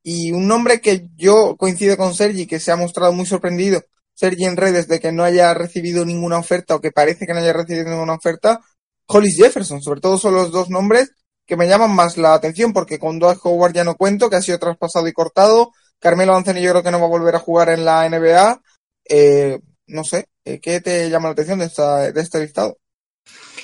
[0.04, 3.82] Y un nombre que yo coincido con Sergi, que se ha mostrado muy sorprendido,
[4.14, 7.40] Sergi en redes, de que no haya recibido ninguna oferta o que parece que no
[7.40, 8.62] haya recibido ninguna oferta,
[9.08, 9.82] Hollis Jefferson.
[9.82, 11.12] Sobre todo son los dos nombres
[11.46, 14.42] que me llaman más la atención, porque con Dwight Howard ya no cuento, que ha
[14.42, 15.72] sido traspasado y cortado.
[16.00, 18.62] Carmelo Anthony yo creo que no va a volver a jugar en la NBA.
[19.10, 22.78] Eh, no sé, ¿qué te llama la atención de, esta, de este listado?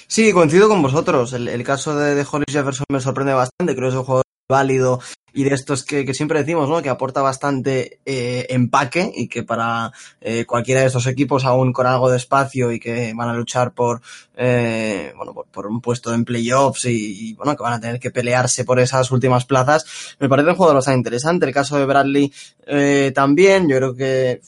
[0.08, 1.34] Sí, coincido con vosotros.
[1.34, 3.76] El, el caso de, de, Hollis Jefferson me sorprende bastante.
[3.76, 5.00] Creo que es un jugador válido
[5.34, 6.82] y de estos que, que siempre decimos, ¿no?
[6.82, 9.92] Que aporta bastante eh, empaque y que para
[10.22, 13.74] eh, cualquiera de estos equipos, aún con algo de espacio y que van a luchar
[13.74, 14.02] por,
[14.36, 18.00] eh, bueno, por, por, un puesto en playoffs y, y, bueno, que van a tener
[18.00, 21.48] que pelearse por esas últimas plazas, me parece un jugador bastante interesante.
[21.48, 22.32] El caso de Bradley
[22.68, 24.42] eh, también, yo creo que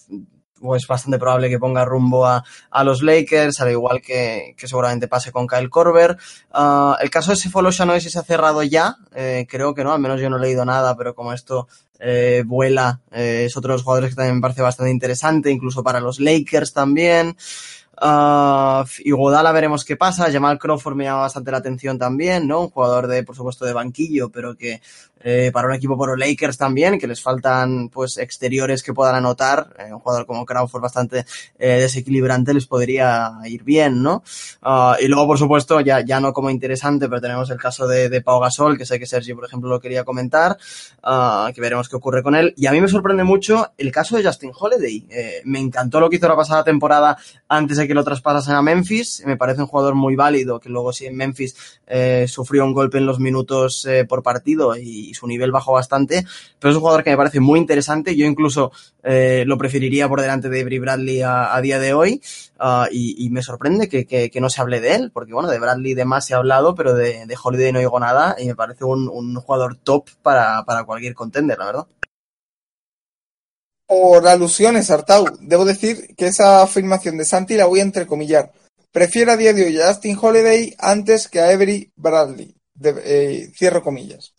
[0.74, 5.10] es bastante probable que ponga rumbo a, a los Lakers, al igual que, que, seguramente
[5.10, 6.18] pase con Kyle Korver.
[6.54, 9.84] Uh, el caso de Sefolosha no sé si se ha cerrado ya, eh, creo que
[9.84, 11.68] no, al menos yo no he leído nada, pero como esto
[12.00, 15.84] eh, vuela, eh, es otro de los jugadores que también me parece bastante interesante, incluso
[15.84, 17.36] para los Lakers también.
[18.02, 20.32] Uh, y Godala veremos qué pasa.
[20.32, 22.62] Jamal Crawford me llama bastante la atención también, ¿no?
[22.62, 24.82] Un jugador de, por supuesto, de banquillo, pero que
[25.28, 29.16] eh, para un equipo por los Lakers también, que les faltan pues exteriores que puedan
[29.16, 29.76] anotar.
[29.80, 31.26] Eh, un jugador como Crawford bastante
[31.58, 34.24] eh, desequilibrante les podría ir bien, ¿no?
[34.64, 38.08] Uh, y luego, por supuesto, ya, ya no como interesante, pero tenemos el caso de,
[38.08, 40.58] de Pau Gasol, que sé que Sergio, por ejemplo, lo quería comentar,
[41.04, 42.54] uh, que veremos qué ocurre con él.
[42.56, 45.08] Y a mí me sorprende mucho el caso de Justin Holiday.
[45.10, 47.18] Eh, me encantó lo que hizo la pasada temporada
[47.48, 49.24] antes de que lo traspasasen a Memphis.
[49.26, 53.00] Me parece un jugador muy válido, que luego sí en Memphis eh, sufrió un golpe
[53.00, 56.26] en los minutos por partido y, su nivel bajó bastante,
[56.60, 58.16] pero es un jugador que me parece muy interesante.
[58.16, 58.72] Yo incluso
[59.04, 62.22] eh, lo preferiría por delante de Avery Bradley a, día de hoy
[62.60, 65.96] uh, y, me sorprende que, no se hable de él, porque bueno, de Bradley y
[65.96, 69.78] demás se ha hablado, pero de, Holiday no oigo nada y me parece un, jugador
[69.78, 71.88] top para, para cualquier contender, la verdad
[73.88, 75.26] por alusiones, Artau.
[75.42, 78.52] Debo decir que esa afirmación de Santi la voy a entrecomillar.
[78.92, 82.56] Prefiero a día de hoy a Justin Holiday antes que a Avery Bradley.
[82.82, 84.34] Eh, cierro comillas.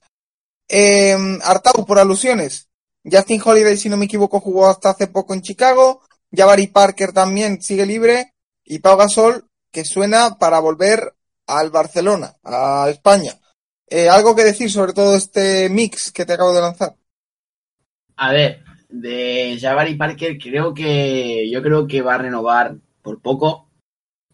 [0.69, 2.69] Eh, Artau, por alusiones.
[3.05, 6.03] Justin Holiday, si no me equivoco, jugó hasta hace poco en Chicago.
[6.33, 8.33] Jabari Parker también sigue libre.
[8.64, 11.14] Y Pau Gasol, que suena para volver
[11.47, 13.33] al Barcelona, a España.
[13.89, 16.97] Eh, ¿Algo que decir sobre todo este mix que te acabo de lanzar?
[18.17, 23.67] A ver, de Jabari Parker creo que yo creo que va a renovar por poco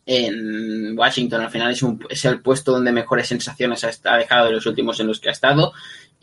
[0.04, 4.52] en Washington al final es, un, es el puesto donde mejores sensaciones ha, dejado de
[4.52, 5.72] los últimos en los que ha estado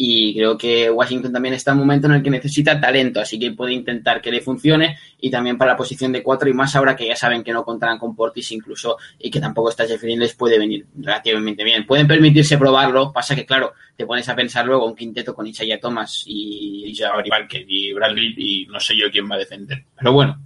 [0.02, 3.38] y creo que Washington también está en un momento en el que necesita talento, así
[3.38, 6.74] que puede intentar que le funcione y también para la posición de cuatro y más
[6.78, 10.16] ahora que ya saben que no contarán con Portis incluso y que tampoco está Jeffrey
[10.16, 11.86] les puede venir relativamente bien.
[11.86, 15.82] Pueden permitirse probarlo, pasa que claro, te pones a pensar luego un quinteto con Isaiah
[15.82, 20.14] Thomas y Jabari Parker y Bradley y no sé yo quién va a defender, pero
[20.14, 20.42] bueno,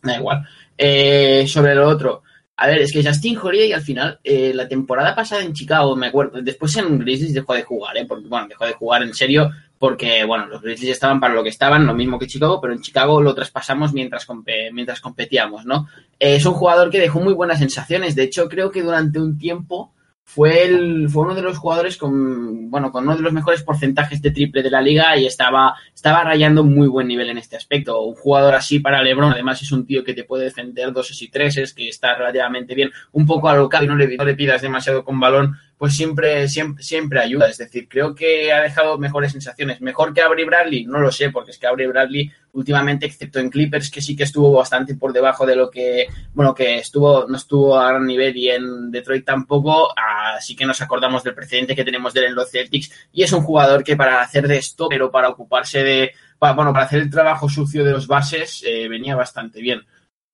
[0.00, 0.46] da igual.
[0.78, 2.22] Eh, sobre lo otro,
[2.58, 6.06] a ver, es que Justin Holiday al final, eh, la temporada pasada en Chicago, me
[6.06, 8.06] acuerdo, después en Grizzlies dejó de jugar, ¿eh?
[8.06, 11.50] Porque, bueno, dejó de jugar en serio porque, bueno, los Grizzlies estaban para lo que
[11.50, 14.26] estaban, lo mismo que Chicago, pero en Chicago lo traspasamos mientras,
[14.72, 15.86] mientras competíamos, ¿no?
[16.18, 19.36] Eh, es un jugador que dejó muy buenas sensaciones, de hecho creo que durante un
[19.36, 19.92] tiempo
[20.28, 24.20] fue, el, fue uno de los jugadores con, bueno, con uno de los mejores porcentajes
[24.20, 28.02] de triple de la liga y estaba, estaba rayando muy buen nivel en este aspecto.
[28.02, 31.28] Un jugador así para LeBron, además es un tío que te puede defender doses y
[31.28, 35.04] treses, que está relativamente bien, un poco alocado y no le, no le pidas demasiado
[35.04, 37.48] con balón, pues siempre, siempre, siempre ayuda.
[37.48, 39.80] Es decir, creo que ha dejado mejores sensaciones.
[39.80, 43.50] Mejor que Avery Bradley, no lo sé, porque es que Avery Bradley últimamente, excepto en
[43.50, 47.36] Clippers, que sí que estuvo bastante por debajo de lo que, bueno, que estuvo, no
[47.36, 49.92] estuvo a gran nivel y en Detroit tampoco,
[50.34, 52.90] así que nos acordamos del precedente que tenemos de él en los Celtics.
[53.12, 56.72] Y es un jugador que para hacer de esto, pero para ocuparse de, para, bueno,
[56.72, 59.82] para hacer el trabajo sucio de los bases, eh, venía bastante bien.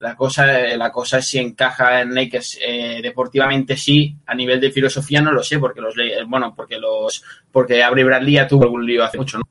[0.03, 0.47] La cosa,
[0.77, 5.31] la cosa es si encaja en Lakers eh, deportivamente sí, a nivel de filosofía no
[5.31, 5.95] lo sé, porque los
[6.27, 7.23] bueno, porque los
[7.53, 9.45] porque Avery Bradley ya tuvo algún lío hace mucho, ¿no?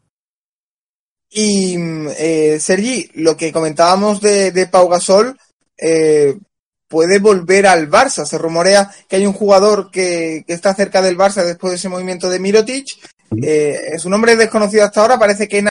[1.30, 1.78] Y
[2.20, 5.38] eh, Sergi, lo que comentábamos de, de Pau Gasol,
[5.78, 6.38] eh,
[6.90, 8.26] puede volver al Barça.
[8.26, 11.88] Se rumorea que hay un jugador que, que está cerca del Barça después de ese
[11.88, 12.98] movimiento de Mirotic.
[13.42, 15.18] Eh, su nombre es desconocido hasta ahora.
[15.18, 15.64] Parece que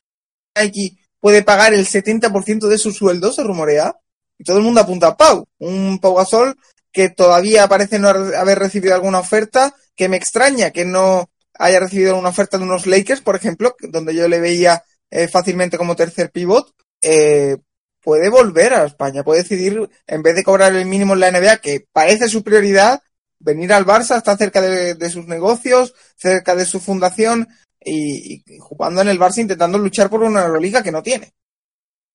[0.58, 3.99] Nike puede pagar el 70% de su sueldo, se rumorea.
[4.41, 5.47] Y todo el mundo apunta a Pau.
[5.59, 6.57] Un Pau Gasol
[6.93, 12.16] que todavía parece no haber recibido alguna oferta, que me extraña que no haya recibido
[12.16, 16.30] una oferta de unos Lakers, por ejemplo, donde yo le veía eh, fácilmente como tercer
[16.30, 17.59] pivot, eh,
[18.03, 21.59] puede volver a España, puede decidir, en vez de cobrar el mínimo en la NBA,
[21.59, 23.03] que parece su prioridad,
[23.38, 27.47] venir al Barça, estar cerca de, sus negocios, cerca de su fundación
[27.78, 31.34] y, y, jugando en el Barça intentando luchar por una Euroliga que no tiene.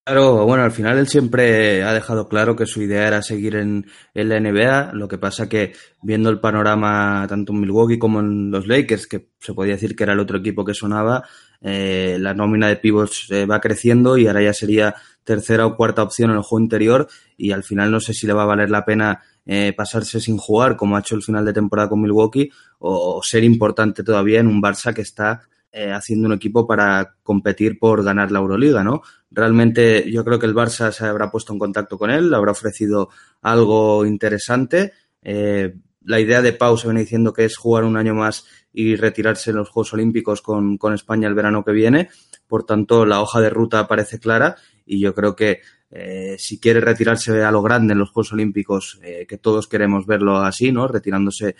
[0.08, 3.88] Claro, bueno, al final él siempre ha dejado claro que su idea era seguir en,
[4.14, 8.68] la NBA, lo que pasa que viendo el panorama tanto en Milwaukee como en los
[8.68, 11.24] Lakers, que se podía decir que era el otro equipo que sonaba,
[11.60, 14.94] eh, la nómina de pivots eh, va creciendo y ahora ya sería
[15.24, 18.34] tercera o cuarta opción en el juego interior y al final no sé si le
[18.34, 21.54] va a valer la pena eh, pasarse sin jugar como ha hecho el final de
[21.54, 25.42] temporada con Milwaukee o, o ser importante todavía en un Barça que está
[25.94, 29.02] haciendo un equipo para competir por ganar la Euroliga, ¿no?
[29.36, 32.54] Realmente yo creo que el Barça se habrá puesto en contacto con él, le habrá
[32.54, 33.10] ofrecido
[33.42, 34.94] algo interesante.
[35.22, 35.76] Eh,
[36.06, 39.50] la idea de Pau se viene diciendo que es jugar un año más y retirarse
[39.50, 42.10] en los Juegos Olímpicos con, España el verano que viene.
[42.48, 44.56] Por tanto, la hoja de ruta parece clara
[44.86, 45.60] y yo creo que
[45.92, 50.06] eh, si quiere retirarse a lo grande en los Juegos Olímpicos, eh, que todos queremos
[50.06, 50.88] verlo así, ¿no?
[50.88, 51.58] Retirándose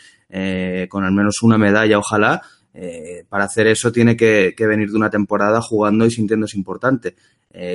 [0.88, 2.42] con al menos una medalla, ojalá.
[3.28, 7.16] para hacer eso tiene que, venir de una temporada jugando y sintiéndose importante.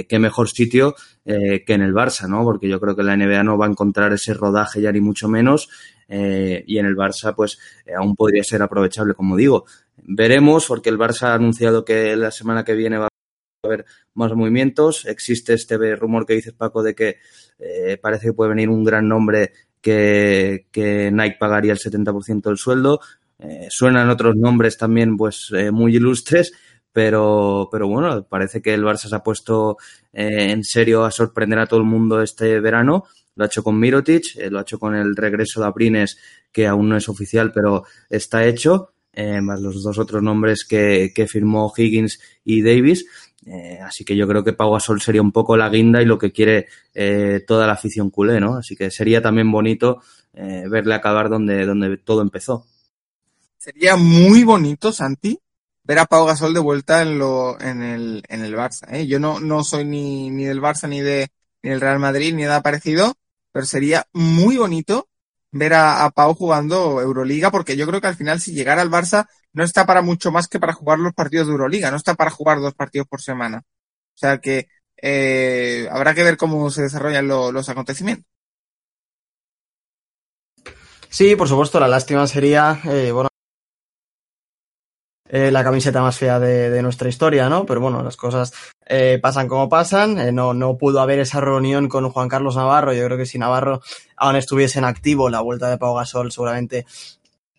[0.09, 2.45] Qué mejor sitio que en el Barça, ¿no?
[2.45, 5.29] Porque yo creo que la NBA no va a encontrar ese rodaje ya ni mucho
[5.29, 5.69] menos.
[6.09, 7.59] y en el Barça, pues,
[7.97, 9.65] aún podría ser aprovechable, como digo.
[10.03, 13.09] Veremos, porque el Barça ha anunciado que la semana que viene va
[13.63, 15.07] haber más movimientos.
[15.07, 17.19] Existe este rumor que dices, Paco, de que
[17.59, 20.67] eh, parece que puede venir un gran nombre que,
[21.13, 23.01] Nike pagaría el 70% del sueldo.
[23.39, 26.53] Eh, suenan otros nombres también pues eh, muy ilustres,
[26.93, 29.77] pero, pero bueno, parece que el Barça se ha puesto
[30.13, 33.05] en serio a sorprender a todo el mundo este verano.
[33.37, 36.19] Lo ha hecho con Mirotic, lo ha hecho con el regreso de Abrines,
[36.53, 38.93] que aún no es oficial, pero está hecho.
[39.43, 43.05] más los dos otros nombres que, que firmó Higgins y Davis.
[43.47, 46.19] Eh, así que yo creo que Pau Gasol sería un poco la guinda y lo
[46.19, 48.57] que quiere eh, toda la afición culé, ¿no?
[48.57, 50.03] Así que sería también bonito
[50.35, 52.67] eh, verle acabar donde, donde todo empezó.
[53.57, 55.39] Sería muy bonito, Santi,
[55.85, 59.05] ver a Pau Gasol de vuelta en, lo, en, el, en el Barça.
[59.05, 61.29] Yo no, soy ni, ni del Barça ni, de,
[61.63, 63.15] ni del Real Madrid ni nada parecido,
[63.53, 65.09] pero sería muy bonito
[65.53, 68.91] ver a, a, Pau jugando Euroliga, porque yo creo que al final si llegara al
[68.91, 72.15] Barça no está para mucho más que para jugar los partidos de Euroliga, no está
[72.15, 73.63] para jugar dos partidos por semana.
[74.15, 74.69] O sea que
[75.03, 78.27] eh, habrá que ver cómo se desarrollan los acontecimientos.
[81.09, 83.30] Sí, por supuesto, la lástima sería, eh, bueno,
[85.33, 87.65] eh, la camiseta más fea de, nuestra historia, ¿no?
[87.65, 88.53] Pero bueno, las cosas
[88.85, 90.19] eh, pasan como pasan.
[90.19, 92.93] Eh, no, no pudo haber esa reunión con Juan Carlos Navarro.
[92.93, 93.81] Yo creo que si Navarro
[94.17, 96.85] aún estuviese en activo, la vuelta de Pau Gasol seguramente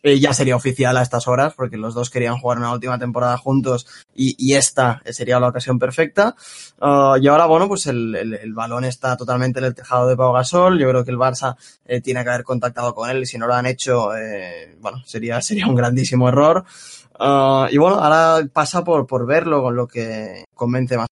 [0.03, 3.87] ya sería oficial a estas horas, porque los dos querían jugar una última temporada juntos
[4.15, 6.35] y, esta sería la ocasión perfecta.
[6.79, 10.33] Uh, y ahora, bueno, pues el, el, balón está totalmente en el tejado de Pau
[10.33, 10.79] Gasol.
[10.79, 11.55] Yo creo que el Barça
[12.03, 14.09] tiene que haber contactado con él y si no lo han hecho,
[14.79, 16.65] bueno, sería, sería un grandísimo error.
[17.19, 21.07] Ah, y bueno, ahora pasa por, por verlo con lo que convence más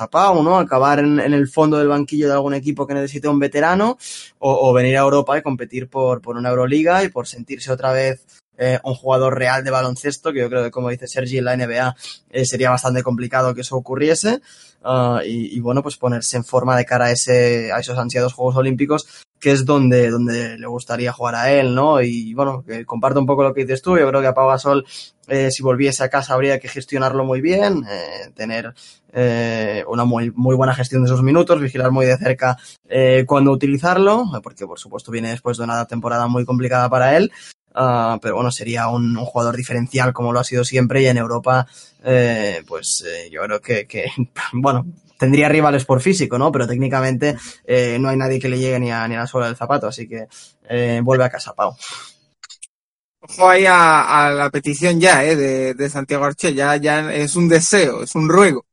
[0.00, 0.08] a
[0.42, 0.58] ¿no?
[0.58, 3.98] Acabar en, el fondo del banquillo de algún equipo que necesite un veterano
[4.38, 8.24] o, venir a Europa y competir por, por una Euroliga y por sentirse otra vez
[8.58, 11.56] eh, un jugador real de baloncesto, que yo creo que como dice Sergi en la
[11.56, 11.96] NBA
[12.30, 14.40] eh, sería bastante complicado que eso ocurriese.
[14.84, 18.32] Ah, y, y, bueno, pues ponerse en forma de cara a, ese, a esos ansiados
[18.34, 19.06] Juegos Olímpicos
[19.42, 22.00] que es donde, donde le gustaría jugar a él, ¿no?
[22.00, 24.86] Y bueno, comparto un poco lo que dices tú, yo creo que a Pau Gasol,
[25.26, 28.72] eh, si volviese a casa habría que gestionarlo muy bien, eh, tener
[29.12, 32.56] eh, una muy, muy buena gestión de esos minutos, vigilar muy de cerca
[32.88, 37.32] eh, cuándo utilizarlo, porque por supuesto viene después de una temporada muy complicada para él,
[37.74, 41.16] Uh, pero bueno, sería un, un, jugador diferencial como lo ha sido siempre y en
[41.16, 41.66] Europa,
[42.04, 44.10] eh, pues eh, yo creo que, que,
[44.52, 44.84] bueno,
[45.22, 46.50] tendría rivales por físico, ¿no?
[46.50, 49.46] Pero técnicamente eh, no hay nadie que le llegue ni a, ni a la suela
[49.46, 50.26] del zapato, así que
[50.68, 51.76] eh, vuelve a casa, Pau.
[53.20, 57.48] Ojo ahí a, la petición ya, eh, de, de Santiago Arche, ya, ya es un
[57.48, 58.66] deseo, es un ruego.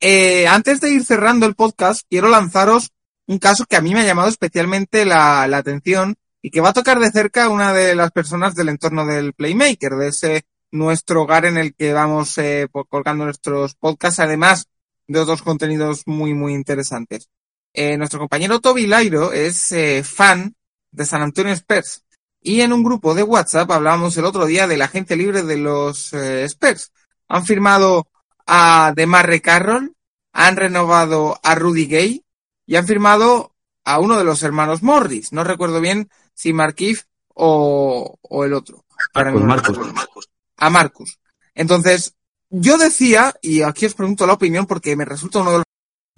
[0.00, 2.88] Eh, antes de ir cerrando el podcast, quiero lanzaros
[3.26, 6.70] un caso que a mí me ha llamado especialmente la, la atención y que va
[6.70, 11.24] a tocar de cerca una de las personas del entorno del Playmaker, de ese nuestro
[11.24, 12.40] hogar en el que vamos
[12.88, 14.68] colgando nuestros podcasts, además
[15.06, 17.28] de otros contenidos muy, muy interesantes.
[17.72, 20.54] Eh, nuestro compañero Toby Lairo es eh, fan
[20.90, 22.02] de San Antonio Spurs
[22.40, 25.56] y en un grupo de WhatsApp hablábamos el otro día de la gente libre de
[25.56, 26.92] los eh, Spurs.
[27.28, 28.08] Han firmado
[28.46, 29.94] a DeMarre Carroll,
[30.32, 32.24] han renovado a Rudy Gay
[32.66, 35.32] y han firmado a uno de los hermanos Morris.
[35.32, 38.84] No recuerdo bien si Markif o, o el otro.
[39.14, 41.18] Marcus, A Marcus.
[41.54, 42.14] Entonces,
[42.52, 45.64] yo decía, y aquí os pregunto la opinión porque me resulta uno de los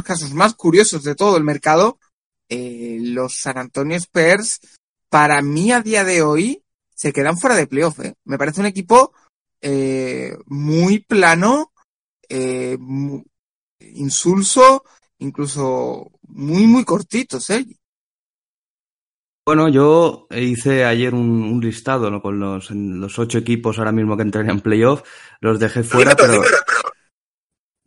[0.05, 1.99] casos más curiosos de todo el mercado,
[2.49, 4.61] eh, los San Antonio Spurs,
[5.09, 6.63] para mí a día de hoy,
[6.93, 8.01] se quedan fuera de playoff.
[8.01, 8.15] ¿eh?
[8.25, 9.13] Me parece un equipo
[9.61, 11.73] eh, muy plano,
[12.29, 13.25] eh, muy
[13.79, 14.85] insulso,
[15.19, 17.79] incluso muy, muy cortito, Sergi.
[19.47, 22.23] Bueno, yo hice ayer un, un listado ¿no?
[22.23, 25.03] con los, los, ocho equipos ahora mismo que entran en playoff.
[25.41, 26.41] Los dejé fuera, pero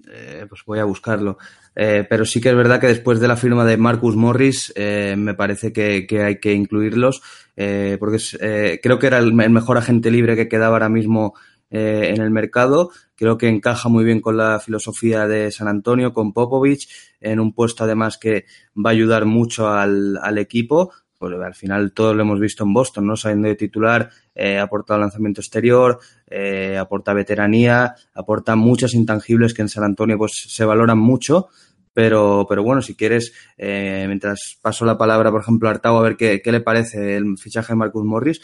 [0.08, 1.40] eh, pues voy a buscarlo.
[1.76, 5.16] Eh, pero sí que es verdad que después de la firma de Marcus Morris, eh,
[5.18, 7.24] me parece que, que, hay que incluirlos,
[7.56, 8.38] eh, porque es,
[8.84, 11.34] creo que era el, el, mejor agente libre que quedaba ahora mismo
[11.70, 12.92] en el mercado.
[13.16, 16.88] Creo que encaja muy bien con la filosofía de San Antonio, con Popovich,
[17.20, 21.92] en un puesto además que va a ayudar mucho al, al equipo pues al final
[21.94, 23.16] todo lo hemos visto en Boston, ¿no?
[23.16, 29.70] Saliendo de titular, eh, aporta lanzamiento exterior, eh, aporta veteranía, aporta muchas intangibles que en
[29.70, 31.48] San Antonio pues se valoran mucho,
[31.94, 36.04] Pero, pero bueno, si quieres, eh, mientras paso la palabra, por ejemplo, a Artau, a
[36.04, 38.40] ver qué, qué le parece el fichaje de Marcus Morris,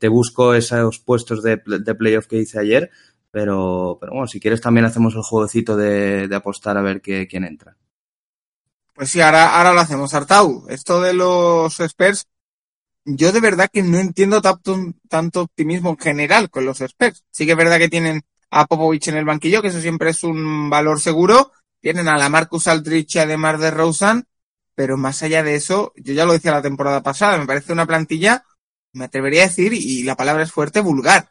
[0.00, 2.90] te busco esos puestos de, de playoff que hice ayer,
[3.30, 7.26] pero, pero bueno, si quieres también hacemos el jueguecito de, de apostar a ver qué,
[7.26, 7.76] quién entra.
[8.96, 10.14] Pues sí, ahora, ahora lo hacemos.
[10.14, 12.26] Artau, esto de los Spurs,
[13.04, 17.24] yo de verdad que no entiendo tanto, optimismo en general con los Spurs.
[17.30, 20.24] Sí que es verdad que tienen a Popovich en el banquillo, que eso siempre es
[20.24, 21.52] un valor seguro.
[21.80, 24.26] Tienen a la Marcus Aldrich además de Rosen,
[24.74, 27.86] pero más allá de eso, yo ya lo decía la temporada pasada, me parece una
[27.86, 28.44] plantilla,
[28.92, 31.30] me atrevería a decir, y la palabra es fuerte, vulgar.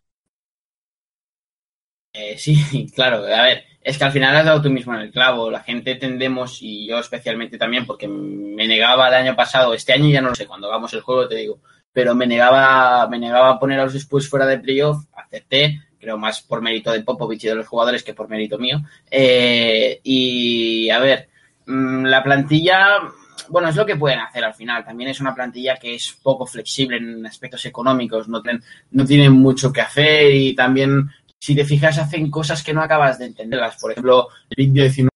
[2.13, 2.55] Eh, sí,
[2.95, 5.51] claro, a ver, es que al final has dado tú mismo en el clavo.
[5.51, 10.09] La gente tendemos, y yo especialmente también, porque me negaba el año pasado, este año
[10.09, 11.59] ya no lo sé, cuando hagamos el juego te digo,
[11.93, 16.17] pero me negaba, me negaba a poner a los después fuera de playoff, acepté, creo
[16.17, 18.81] más por mérito de Popovich y de los jugadores que por mérito mío.
[19.11, 21.29] Eh, y a ver,
[21.67, 23.01] mm, la plantilla,
[23.49, 24.83] bueno, es lo que pueden hacer al final.
[24.83, 29.33] También es una plantilla que es poco flexible en aspectos económicos, no, tienen, no tienen
[29.33, 31.07] mucho que hacer y también
[31.39, 33.77] si te fijas, hacen cosas que no acabas de entenderlas.
[33.79, 35.09] Por ejemplo, el pick 19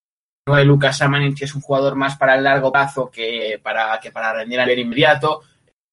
[0.45, 4.11] de Lucas Amanin, que es un jugador más para el largo plazo que para, que
[4.11, 5.41] para rendir al inmediato.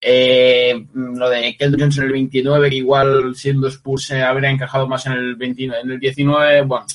[0.01, 4.87] Eh, lo de Keldon Johnson en el 29, que igual siendo Spurs se habría encajado
[4.87, 6.63] más en el, 29, en el 19.
[6.63, 6.87] Bueno,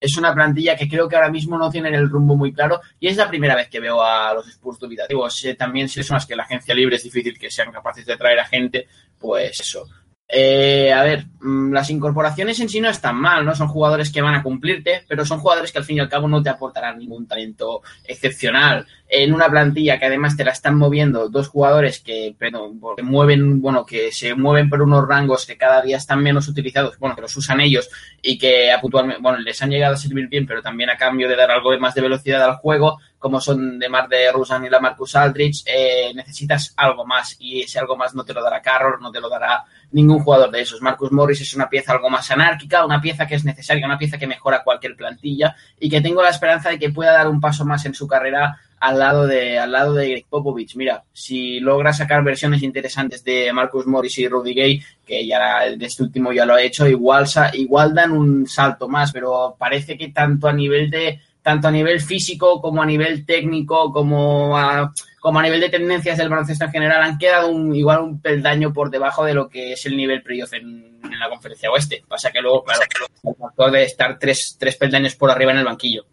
[0.00, 3.08] es una plantilla que creo que ahora mismo no tienen el rumbo muy claro y
[3.08, 5.44] es la primera vez que veo a los Spurs dubitativos.
[5.44, 8.16] Eh, también si son las que la agencia libre es difícil que sean capaces de
[8.16, 9.86] traer a gente, pues eso.
[10.28, 13.54] Eh, a ver, mm, las incorporaciones en sí no están mal, ¿no?
[13.54, 16.26] Son jugadores que van a cumplirte, pero son jugadores que al fin y al cabo
[16.26, 18.86] no te aportarán ningún talento excepcional.
[19.08, 23.60] En una plantilla que además te la están moviendo dos jugadores que, pero, que mueven,
[23.60, 27.22] bueno, que se mueven por unos rangos que cada día están menos utilizados, bueno, que
[27.22, 27.88] los usan ellos
[28.20, 31.36] y que puntualmente, bueno, les han llegado a servir bien, pero también a cambio de
[31.36, 34.80] dar algo más de velocidad al juego, como son de Mar de Rusan y la
[34.80, 39.00] Marcus Aldrich, eh, necesitas algo más y ese algo más no te lo dará Carroll,
[39.00, 40.82] no te lo dará ningún jugador de esos.
[40.82, 44.18] Marcus Morris es una pieza algo más anárquica, una pieza que es necesaria, una pieza
[44.18, 47.64] que mejora cualquier plantilla y que tengo la esperanza de que pueda dar un paso
[47.64, 50.76] más en su carrera al lado de al lado de Greg Popovich.
[50.76, 55.86] Mira, si logra sacar versiones interesantes de Marcus Morris y Rudy Gay, que ya de
[55.86, 60.08] este último ya lo ha hecho, igual igual dan un salto más, pero parece que
[60.08, 65.40] tanto a nivel de tanto a nivel físico como a nivel técnico como a como
[65.40, 68.90] a nivel de tendencias del baloncesto en general, han quedado un, igual un peldaño por
[68.90, 72.04] debajo de lo que es el nivel playoff en, en la conferencia oeste.
[72.06, 72.82] Pasa que luego, claro,
[73.24, 76.06] el factor de estar tres, tres peldaños por arriba en el banquillo.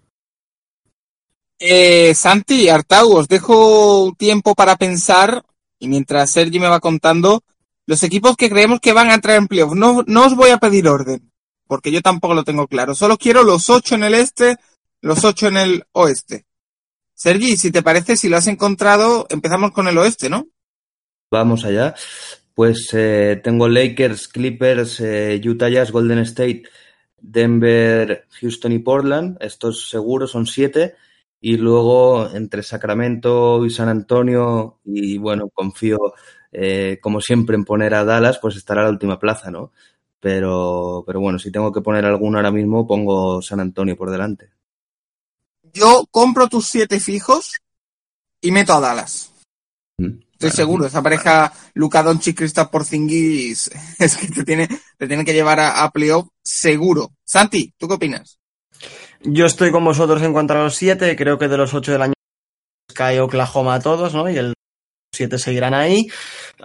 [1.65, 5.45] Eh, Santi, Artau, os dejo tiempo para pensar
[5.79, 7.41] y mientras Sergi me va contando
[7.85, 9.73] los equipos que creemos que van a entrar en playoff.
[9.73, 11.31] No, no os voy a pedir orden,
[11.65, 12.95] porque yo tampoco lo tengo claro.
[12.95, 14.57] Solo quiero los ocho en el este,
[14.99, 16.45] los ocho en el oeste.
[17.13, 20.47] Sergi, si te parece, si lo has encontrado, empezamos con el oeste, ¿no?
[21.31, 21.95] Vamos allá.
[22.53, 26.63] Pues eh, tengo Lakers, Clippers, eh, Utah Jazz, Golden State,
[27.21, 29.37] Denver, Houston y Portland.
[29.39, 30.95] Estos seguros son siete.
[31.43, 35.97] Y luego entre Sacramento y San Antonio, y bueno, confío
[36.51, 39.71] eh, como siempre en poner a Dallas, pues estará la última plaza, ¿no?
[40.19, 44.51] Pero, pero bueno, si tengo que poner alguno ahora mismo, pongo San Antonio por delante
[45.73, 47.59] yo compro tus siete fijos
[48.39, 49.31] y meto a Dallas.
[49.97, 54.67] Mm, Estoy seguro, esa pareja Luca Doncic, Kristaps Porzingis es que te tiene,
[54.97, 57.13] te tiene que llevar a, a, playoff seguro.
[57.23, 58.39] Santi, ¿tú qué opinas?
[59.25, 62.01] Yo estoy con vosotros en cuanto a los siete, creo que de los ocho del
[62.01, 62.13] año
[62.93, 64.29] cae Oklahoma a todos, ¿no?
[64.29, 64.53] Y el
[65.13, 66.09] siete seguirán ahí.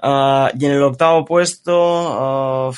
[0.03, 2.75] Uh, y en el octavo puesto, uh,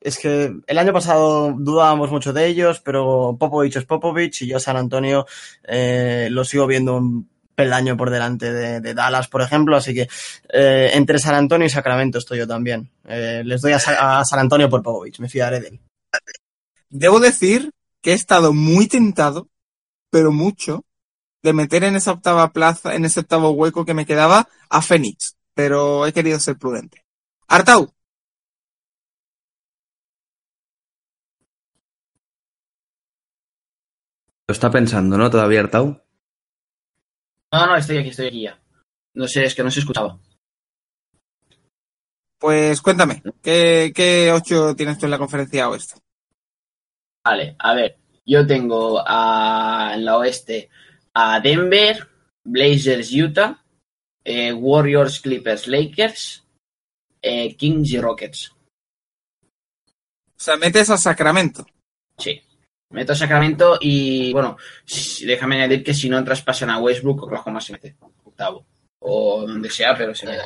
[0.00, 4.60] es que el año pasado dudábamos mucho de ellos, pero Popovich es Popovich y yo
[4.60, 5.26] San Antonio
[5.64, 10.08] eh, lo sigo viendo un peldaño por delante de, de Dallas, por ejemplo, así que
[10.52, 12.88] eh, entre San Antonio y Sacramento estoy yo también.
[13.04, 15.80] Eh, les doy a, a, San Antonio por Popovich, me fiaré de él.
[16.88, 17.70] Debo decir
[18.02, 19.48] que he estado muy tentado,
[20.10, 20.84] pero mucho,
[21.42, 25.36] de meter en esa octava plaza, en ese octavo hueco que me quedaba a Phoenix,
[25.54, 27.04] pero he querido ser prudente.
[27.48, 27.94] Artau,
[34.48, 35.30] Lo está pensando, ¿no?
[35.30, 36.02] Todavía Artau.
[37.52, 38.60] No, no, estoy aquí, estoy aquí ya.
[39.14, 40.18] No sé, es que no se escuchaba.
[42.38, 46.01] Pues cuéntame, ¿qué, qué ocho tienes tú en la conferencia oeste?
[47.24, 50.70] Vale, a ver, yo tengo a, en la oeste
[51.14, 52.08] a Denver,
[52.44, 53.62] Blazers, Utah,
[54.24, 56.44] eh, Warriors, Clippers, Lakers,
[57.20, 58.52] eh, Kings y Rockets.
[60.36, 61.64] O sea, metes a Sacramento.
[62.18, 62.42] Sí.
[62.90, 64.56] Meto a Sacramento y, bueno,
[65.24, 68.66] déjame añadir que si no traspasan a Westbrook, Oklahoma se mete octavo.
[68.98, 70.42] O donde sea, pero se mete.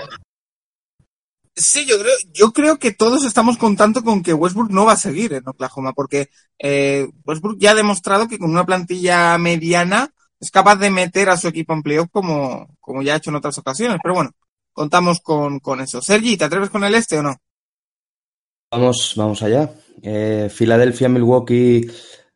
[1.58, 4.98] Sí, yo creo, yo creo que todos estamos contando con que Westbrook no va a
[4.98, 6.28] seguir en Oklahoma, porque
[6.58, 11.38] eh, Westbrook ya ha demostrado que con una plantilla mediana es capaz de meter a
[11.38, 13.98] su equipo en playoff como, como ya ha hecho en otras ocasiones.
[14.02, 14.32] Pero bueno,
[14.72, 16.02] contamos con, con eso.
[16.02, 17.34] Sergi, ¿te atreves con el este o no?
[18.70, 19.70] Vamos, vamos allá.
[20.02, 21.90] Eh, Filadelfia, Milwaukee,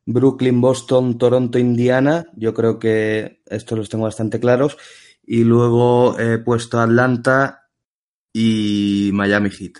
[0.06, 2.26] Brooklyn, Boston, Toronto, Indiana.
[2.36, 4.78] Yo creo que estos los tengo bastante claros.
[5.22, 7.59] Y luego he puesto Atlanta
[8.32, 9.78] y Miami Heat.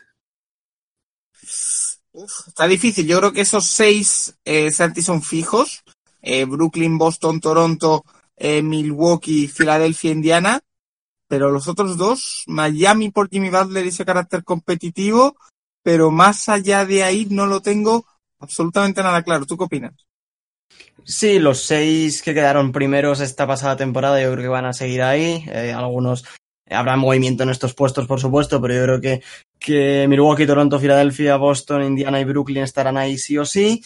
[2.47, 3.07] está difícil.
[3.07, 5.83] Yo creo que esos seis eh, Santi son fijos.
[6.23, 8.05] Eh, Brooklyn, Boston, Toronto,
[8.37, 10.61] eh, Milwaukee, Filadelfia, Indiana.
[11.29, 15.37] Pero los otros dos, Miami por Jimmy Butler y ese carácter competitivo,
[15.81, 18.05] pero más allá de ahí no lo tengo
[18.41, 19.47] absolutamente nada claro.
[19.47, 19.95] ¿Tú qué opinas?
[21.05, 25.03] Sí, los seis que quedaron primeros esta pasada temporada yo creo que van a seguir
[25.03, 25.45] ahí.
[25.49, 26.25] Eh, algunos
[26.71, 29.23] habrá movimiento en estos puestos, por supuesto, pero yo creo que,
[29.59, 33.83] que Milwaukee, Toronto, Filadelfia, Boston, Indiana y Brooklyn estarán ahí sí o sí.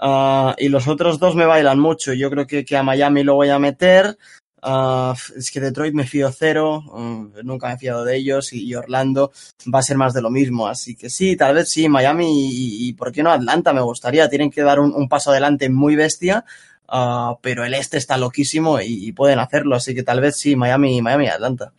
[0.00, 2.12] Uh, y los otros dos me bailan mucho.
[2.12, 4.16] Yo creo que, que a Miami lo voy a meter.
[4.62, 8.74] Uh, es que Detroit me fío cero, uh, nunca me he fiado de ellos y,
[8.74, 9.30] Orlando
[9.72, 10.66] va a ser más de lo mismo.
[10.66, 13.72] Así que sí, tal vez sí, Miami y, y ¿por qué no Atlanta?
[13.72, 14.28] Me gustaría.
[14.28, 16.44] Tienen que dar un, un paso adelante muy bestia,
[16.88, 19.76] uh, pero el este está loquísimo y, pueden hacerlo.
[19.76, 21.72] Así que tal vez sí, Miami, Miami Atlanta.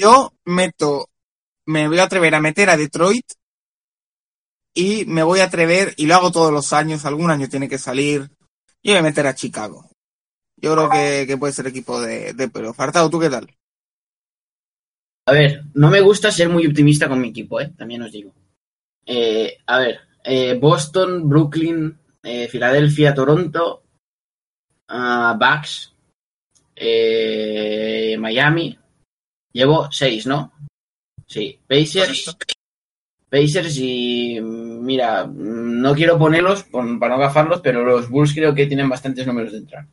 [0.00, 1.10] Yo meto,
[1.66, 3.26] me voy a atrever a meter a Detroit
[4.74, 7.76] y me voy a atrever, y lo hago todos los años, algún año tiene que
[7.76, 8.30] salir,
[8.80, 9.90] y voy a meter a Chicago.
[10.56, 13.54] Yo creo que, puede ser equipo de, de pero Fartado, ¿tú qué tal?
[15.26, 17.70] A ver, no me gusta ser muy optimista con mi equipo, ¿eh?
[17.76, 18.32] también os digo.
[19.04, 23.82] Eh, a ver, eh, Boston, Brooklyn, eh, Filadelfia, Toronto,
[24.88, 25.92] uh, Bucks,
[28.18, 28.78] Miami.
[29.52, 30.52] Llevo seis, ¿no?
[31.26, 32.36] Sí, Pacers,
[33.28, 38.88] Pacers y mira, no quiero ponerlos para no gafarlos, pero los Bulls creo que tienen
[38.88, 39.86] bastantes números de entrar.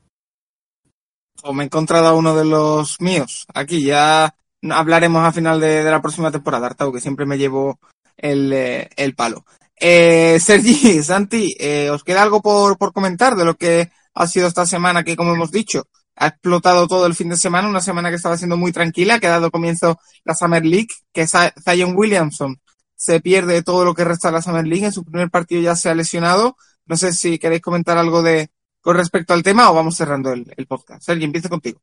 [1.43, 3.45] O me he encontrado a uno de los míos.
[3.53, 4.34] Aquí ya
[4.72, 7.80] hablaremos a final de, de la próxima temporada, Artau, que siempre me llevo
[8.18, 9.45] el, eh, el palo.
[9.80, 14.47] Eh, Sergi, Santi, eh, ¿os queda algo por, por comentar de lo que ha sido
[14.47, 15.88] esta semana que, como hemos dicho,
[16.18, 19.28] ha explotado todo el fin de semana, una semana que estaba siendo muy tranquila, que
[19.28, 22.59] ha dado comienzo la Summer League, que Zion Williamson
[22.95, 25.76] se pierde todo lo que resta de la Summer League, en su primer partido ya
[25.76, 26.57] se ha lesionado.
[26.88, 28.49] No sé si queréis comentar algo de
[28.82, 31.03] con respecto al tema o vamos cerrando el, podcast.
[31.03, 31.82] Sergi, empieza contigo.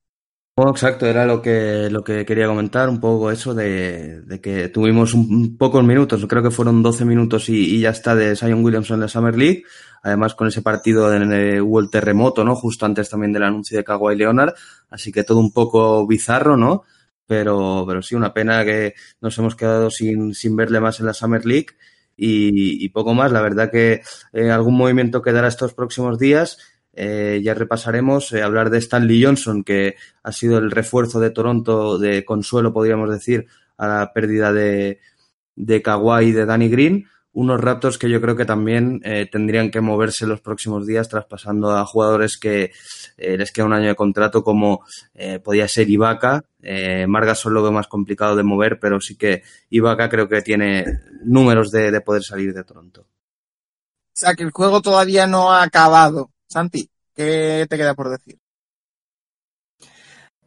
[0.56, 4.68] Bueno, exacto, era lo que, lo que quería comentar, un poco eso de, de que
[4.68, 8.94] tuvimos un, pocos minutos, creo que fueron 12 minutos y, ya está de Zion Williamson
[8.94, 9.64] en la Summer League,
[10.04, 12.54] además con ese partido en el, hubo el terremoto, ¿no?
[12.54, 14.54] Justo antes también del anuncio de Kawhi Leonard,
[14.90, 16.84] así que todo un poco bizarro, ¿no?
[17.26, 21.14] Pero, pero sí, una pena que nos hemos quedado sin, sin verle más en la
[21.14, 21.74] Summer League
[22.16, 23.32] y, y poco más.
[23.32, 24.02] La verdad que
[24.32, 26.58] eh, algún movimiento quedará estos próximos días
[26.96, 31.98] eh, ya repasaremos eh, hablar de Stanley Johnson, que ha sido el refuerzo de Toronto
[31.98, 35.00] de consuelo, podríamos decir, a la pérdida de,
[35.56, 37.06] de Kawhi y de Danny Green.
[37.32, 41.72] Unos Raptors que yo creo que también eh, tendrían que moverse los próximos días, traspasando
[41.72, 42.70] a jugadores que
[43.16, 44.84] les queda un año de contrato, como
[45.42, 46.44] podía ser Ibaka.
[47.08, 50.84] Margas son lo veo más complicado de mover, pero sí que Ibaka creo que tiene
[51.24, 53.00] números de poder salir de Toronto.
[53.00, 56.30] O sea, que el juego todavía no ha acabado.
[56.54, 58.38] Santi, ¿qué te queda por decir?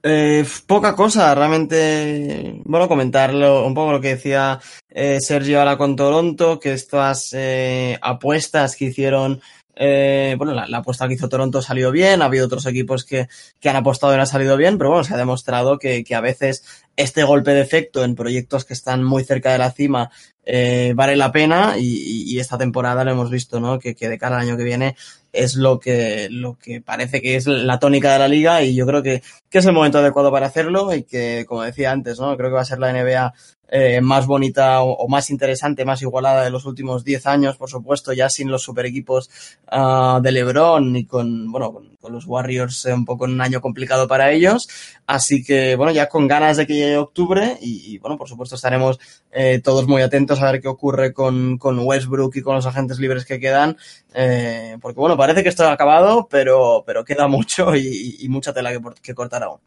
[0.03, 5.97] Eh, poca cosa, realmente, bueno, comentarlo un poco lo que decía eh, Sergio ahora con
[5.97, 9.41] Toronto, que estas eh, apuestas que hicieron,
[9.80, 13.28] eh, bueno, la, la, apuesta que hizo Toronto salió bien, ha habido otros equipos que,
[13.59, 16.15] que han apostado y no ha salido bien, pero bueno, se ha demostrado que, que
[16.15, 16.63] a veces
[16.95, 20.09] este golpe de efecto en proyectos que están muy cerca de la cima
[20.49, 23.80] eh, vale la pena y, y, esta temporada lo hemos visto, ¿no?
[23.80, 24.95] Que, que de cara al año que viene
[25.34, 28.88] es lo que, lo que parece que es la tónica de la liga y yo
[28.88, 32.36] creo que, que es el momento adecuado para hacerlo y que, como decía antes, ¿no?
[32.38, 33.34] Creo que va a ser la NBA
[33.70, 38.13] eh, más bonita o, más interesante, más igualada de los últimos 10 años, por supuesto,
[38.13, 39.30] ya sin los super equipos
[39.72, 43.41] uh, de LeBron y con, bueno, con, con los Warriors eh, un poco en un
[43.41, 44.68] año complicado para ellos.
[45.05, 48.55] Así que, bueno, ya con ganas de que llegue octubre y, y bueno, por supuesto
[48.55, 48.99] estaremos
[49.32, 52.99] eh, todos muy atentos a ver qué ocurre con, con Westbrook y con los agentes
[52.99, 53.78] libres que quedan,
[54.13, 58.53] eh, porque bueno, parece que esto ha acabado, pero, pero queda mucho y, y mucha
[58.53, 59.59] tela que, que cortar aún.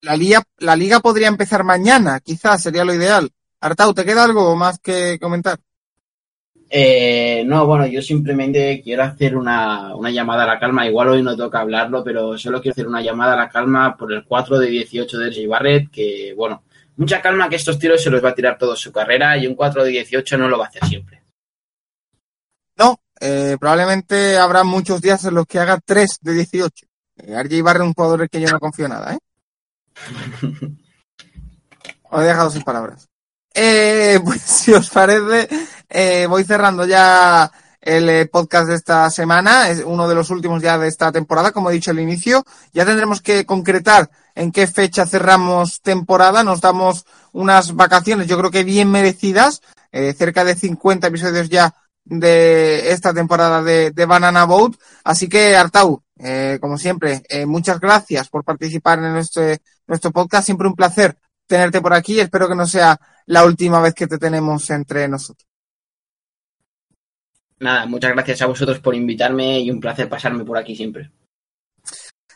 [0.00, 3.30] La liga, la liga podría empezar mañana, quizás sería lo ideal.
[3.60, 5.58] Artau, ¿te queda algo más que comentar?
[6.70, 10.86] Eh, no, bueno, yo simplemente quiero hacer una, una, llamada a la calma.
[10.86, 14.12] Igual hoy no toca hablarlo, pero solo quiero hacer una llamada a la calma por
[14.12, 16.62] el 4 de 18 de RJ Barrett, que bueno,
[16.96, 19.54] mucha calma que estos tiros se los va a tirar toda su carrera y un
[19.54, 21.22] 4 de 18 no lo va a hacer siempre.
[22.76, 26.86] No, eh, probablemente habrá muchos días en los que haga 3 de 18.
[27.16, 29.18] Eh, RJ Barrett es un jugador en que yo no confío nada, ¿eh?
[32.10, 33.08] Os he dejado sin palabras.
[33.54, 35.48] Eh, pues si os parece,
[35.88, 40.62] eh, voy cerrando ya el eh, podcast de esta semana, es uno de los últimos
[40.62, 42.44] ya de esta temporada, como he dicho al inicio.
[42.72, 46.44] Ya tendremos que concretar en qué fecha cerramos temporada.
[46.44, 51.74] Nos damos unas vacaciones, yo creo que bien merecidas, cerca de 50 episodios ya
[52.08, 54.74] de esta temporada de, de Banana Boat.
[55.04, 60.46] Así que, Artau, eh, como siempre, eh, muchas gracias por participar en este, nuestro podcast.
[60.46, 62.18] Siempre un placer tenerte por aquí.
[62.18, 65.46] Espero que no sea la última vez que te tenemos entre nosotros.
[67.60, 71.10] Nada, muchas gracias a vosotros por invitarme y un placer pasarme por aquí siempre.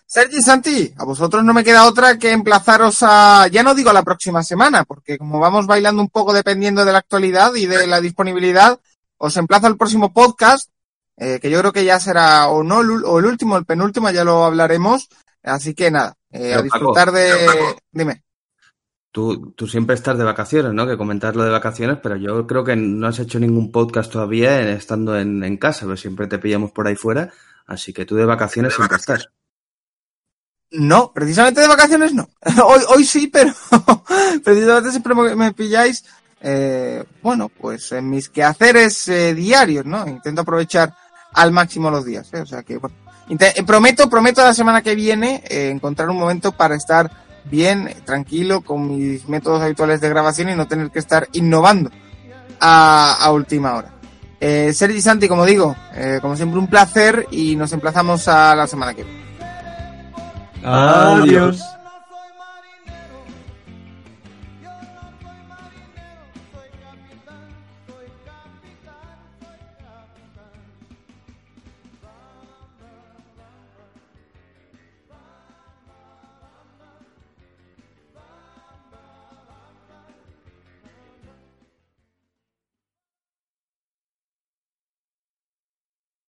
[0.05, 4.03] Sergi Santi, a vosotros no me queda otra que emplazaros a, ya no digo la
[4.03, 7.99] próxima semana, porque como vamos bailando un poco dependiendo de la actualidad y de la
[7.99, 8.79] disponibilidad,
[9.25, 10.69] os emplazo al próximo podcast,
[11.17, 14.25] eh, que yo creo que ya será o no o el último, el penúltimo, ya
[14.25, 15.09] lo hablaremos.
[15.45, 17.77] Así que nada, eh, a disfrutar Paco, de.
[17.93, 18.25] Dime.
[19.13, 20.89] Tú, tú siempre estás de vacaciones, ¿no?
[20.89, 24.73] Que comentar lo de vacaciones, pero yo creo que no has hecho ningún podcast todavía
[24.73, 27.31] estando en, en casa, pero siempre te pillamos por ahí fuera,
[27.67, 29.29] así que tú de vacaciones siempre estás.
[30.73, 32.29] No, precisamente de vacaciones no.
[32.67, 33.53] Hoy, hoy sí, pero
[34.45, 36.05] precisamente siempre me pilláis,
[36.43, 40.07] eh, bueno, pues en mis quehaceres eh, diarios, ¿no?
[40.07, 40.95] Intento aprovechar
[41.33, 42.41] al máximo los días, ¿eh?
[42.41, 42.97] O sea que, bueno,
[43.67, 47.11] prometo, prometo la semana que viene eh, encontrar un momento para estar
[47.45, 51.91] bien, tranquilo, con mis métodos habituales de grabación y no tener que estar innovando
[52.61, 53.93] a, a última hora.
[54.41, 58.67] Eh, Sergi Santi, como digo, eh, como siempre un placer y nos emplazamos a la
[58.67, 59.23] semana que viene.
[60.65, 61.63] Adiós.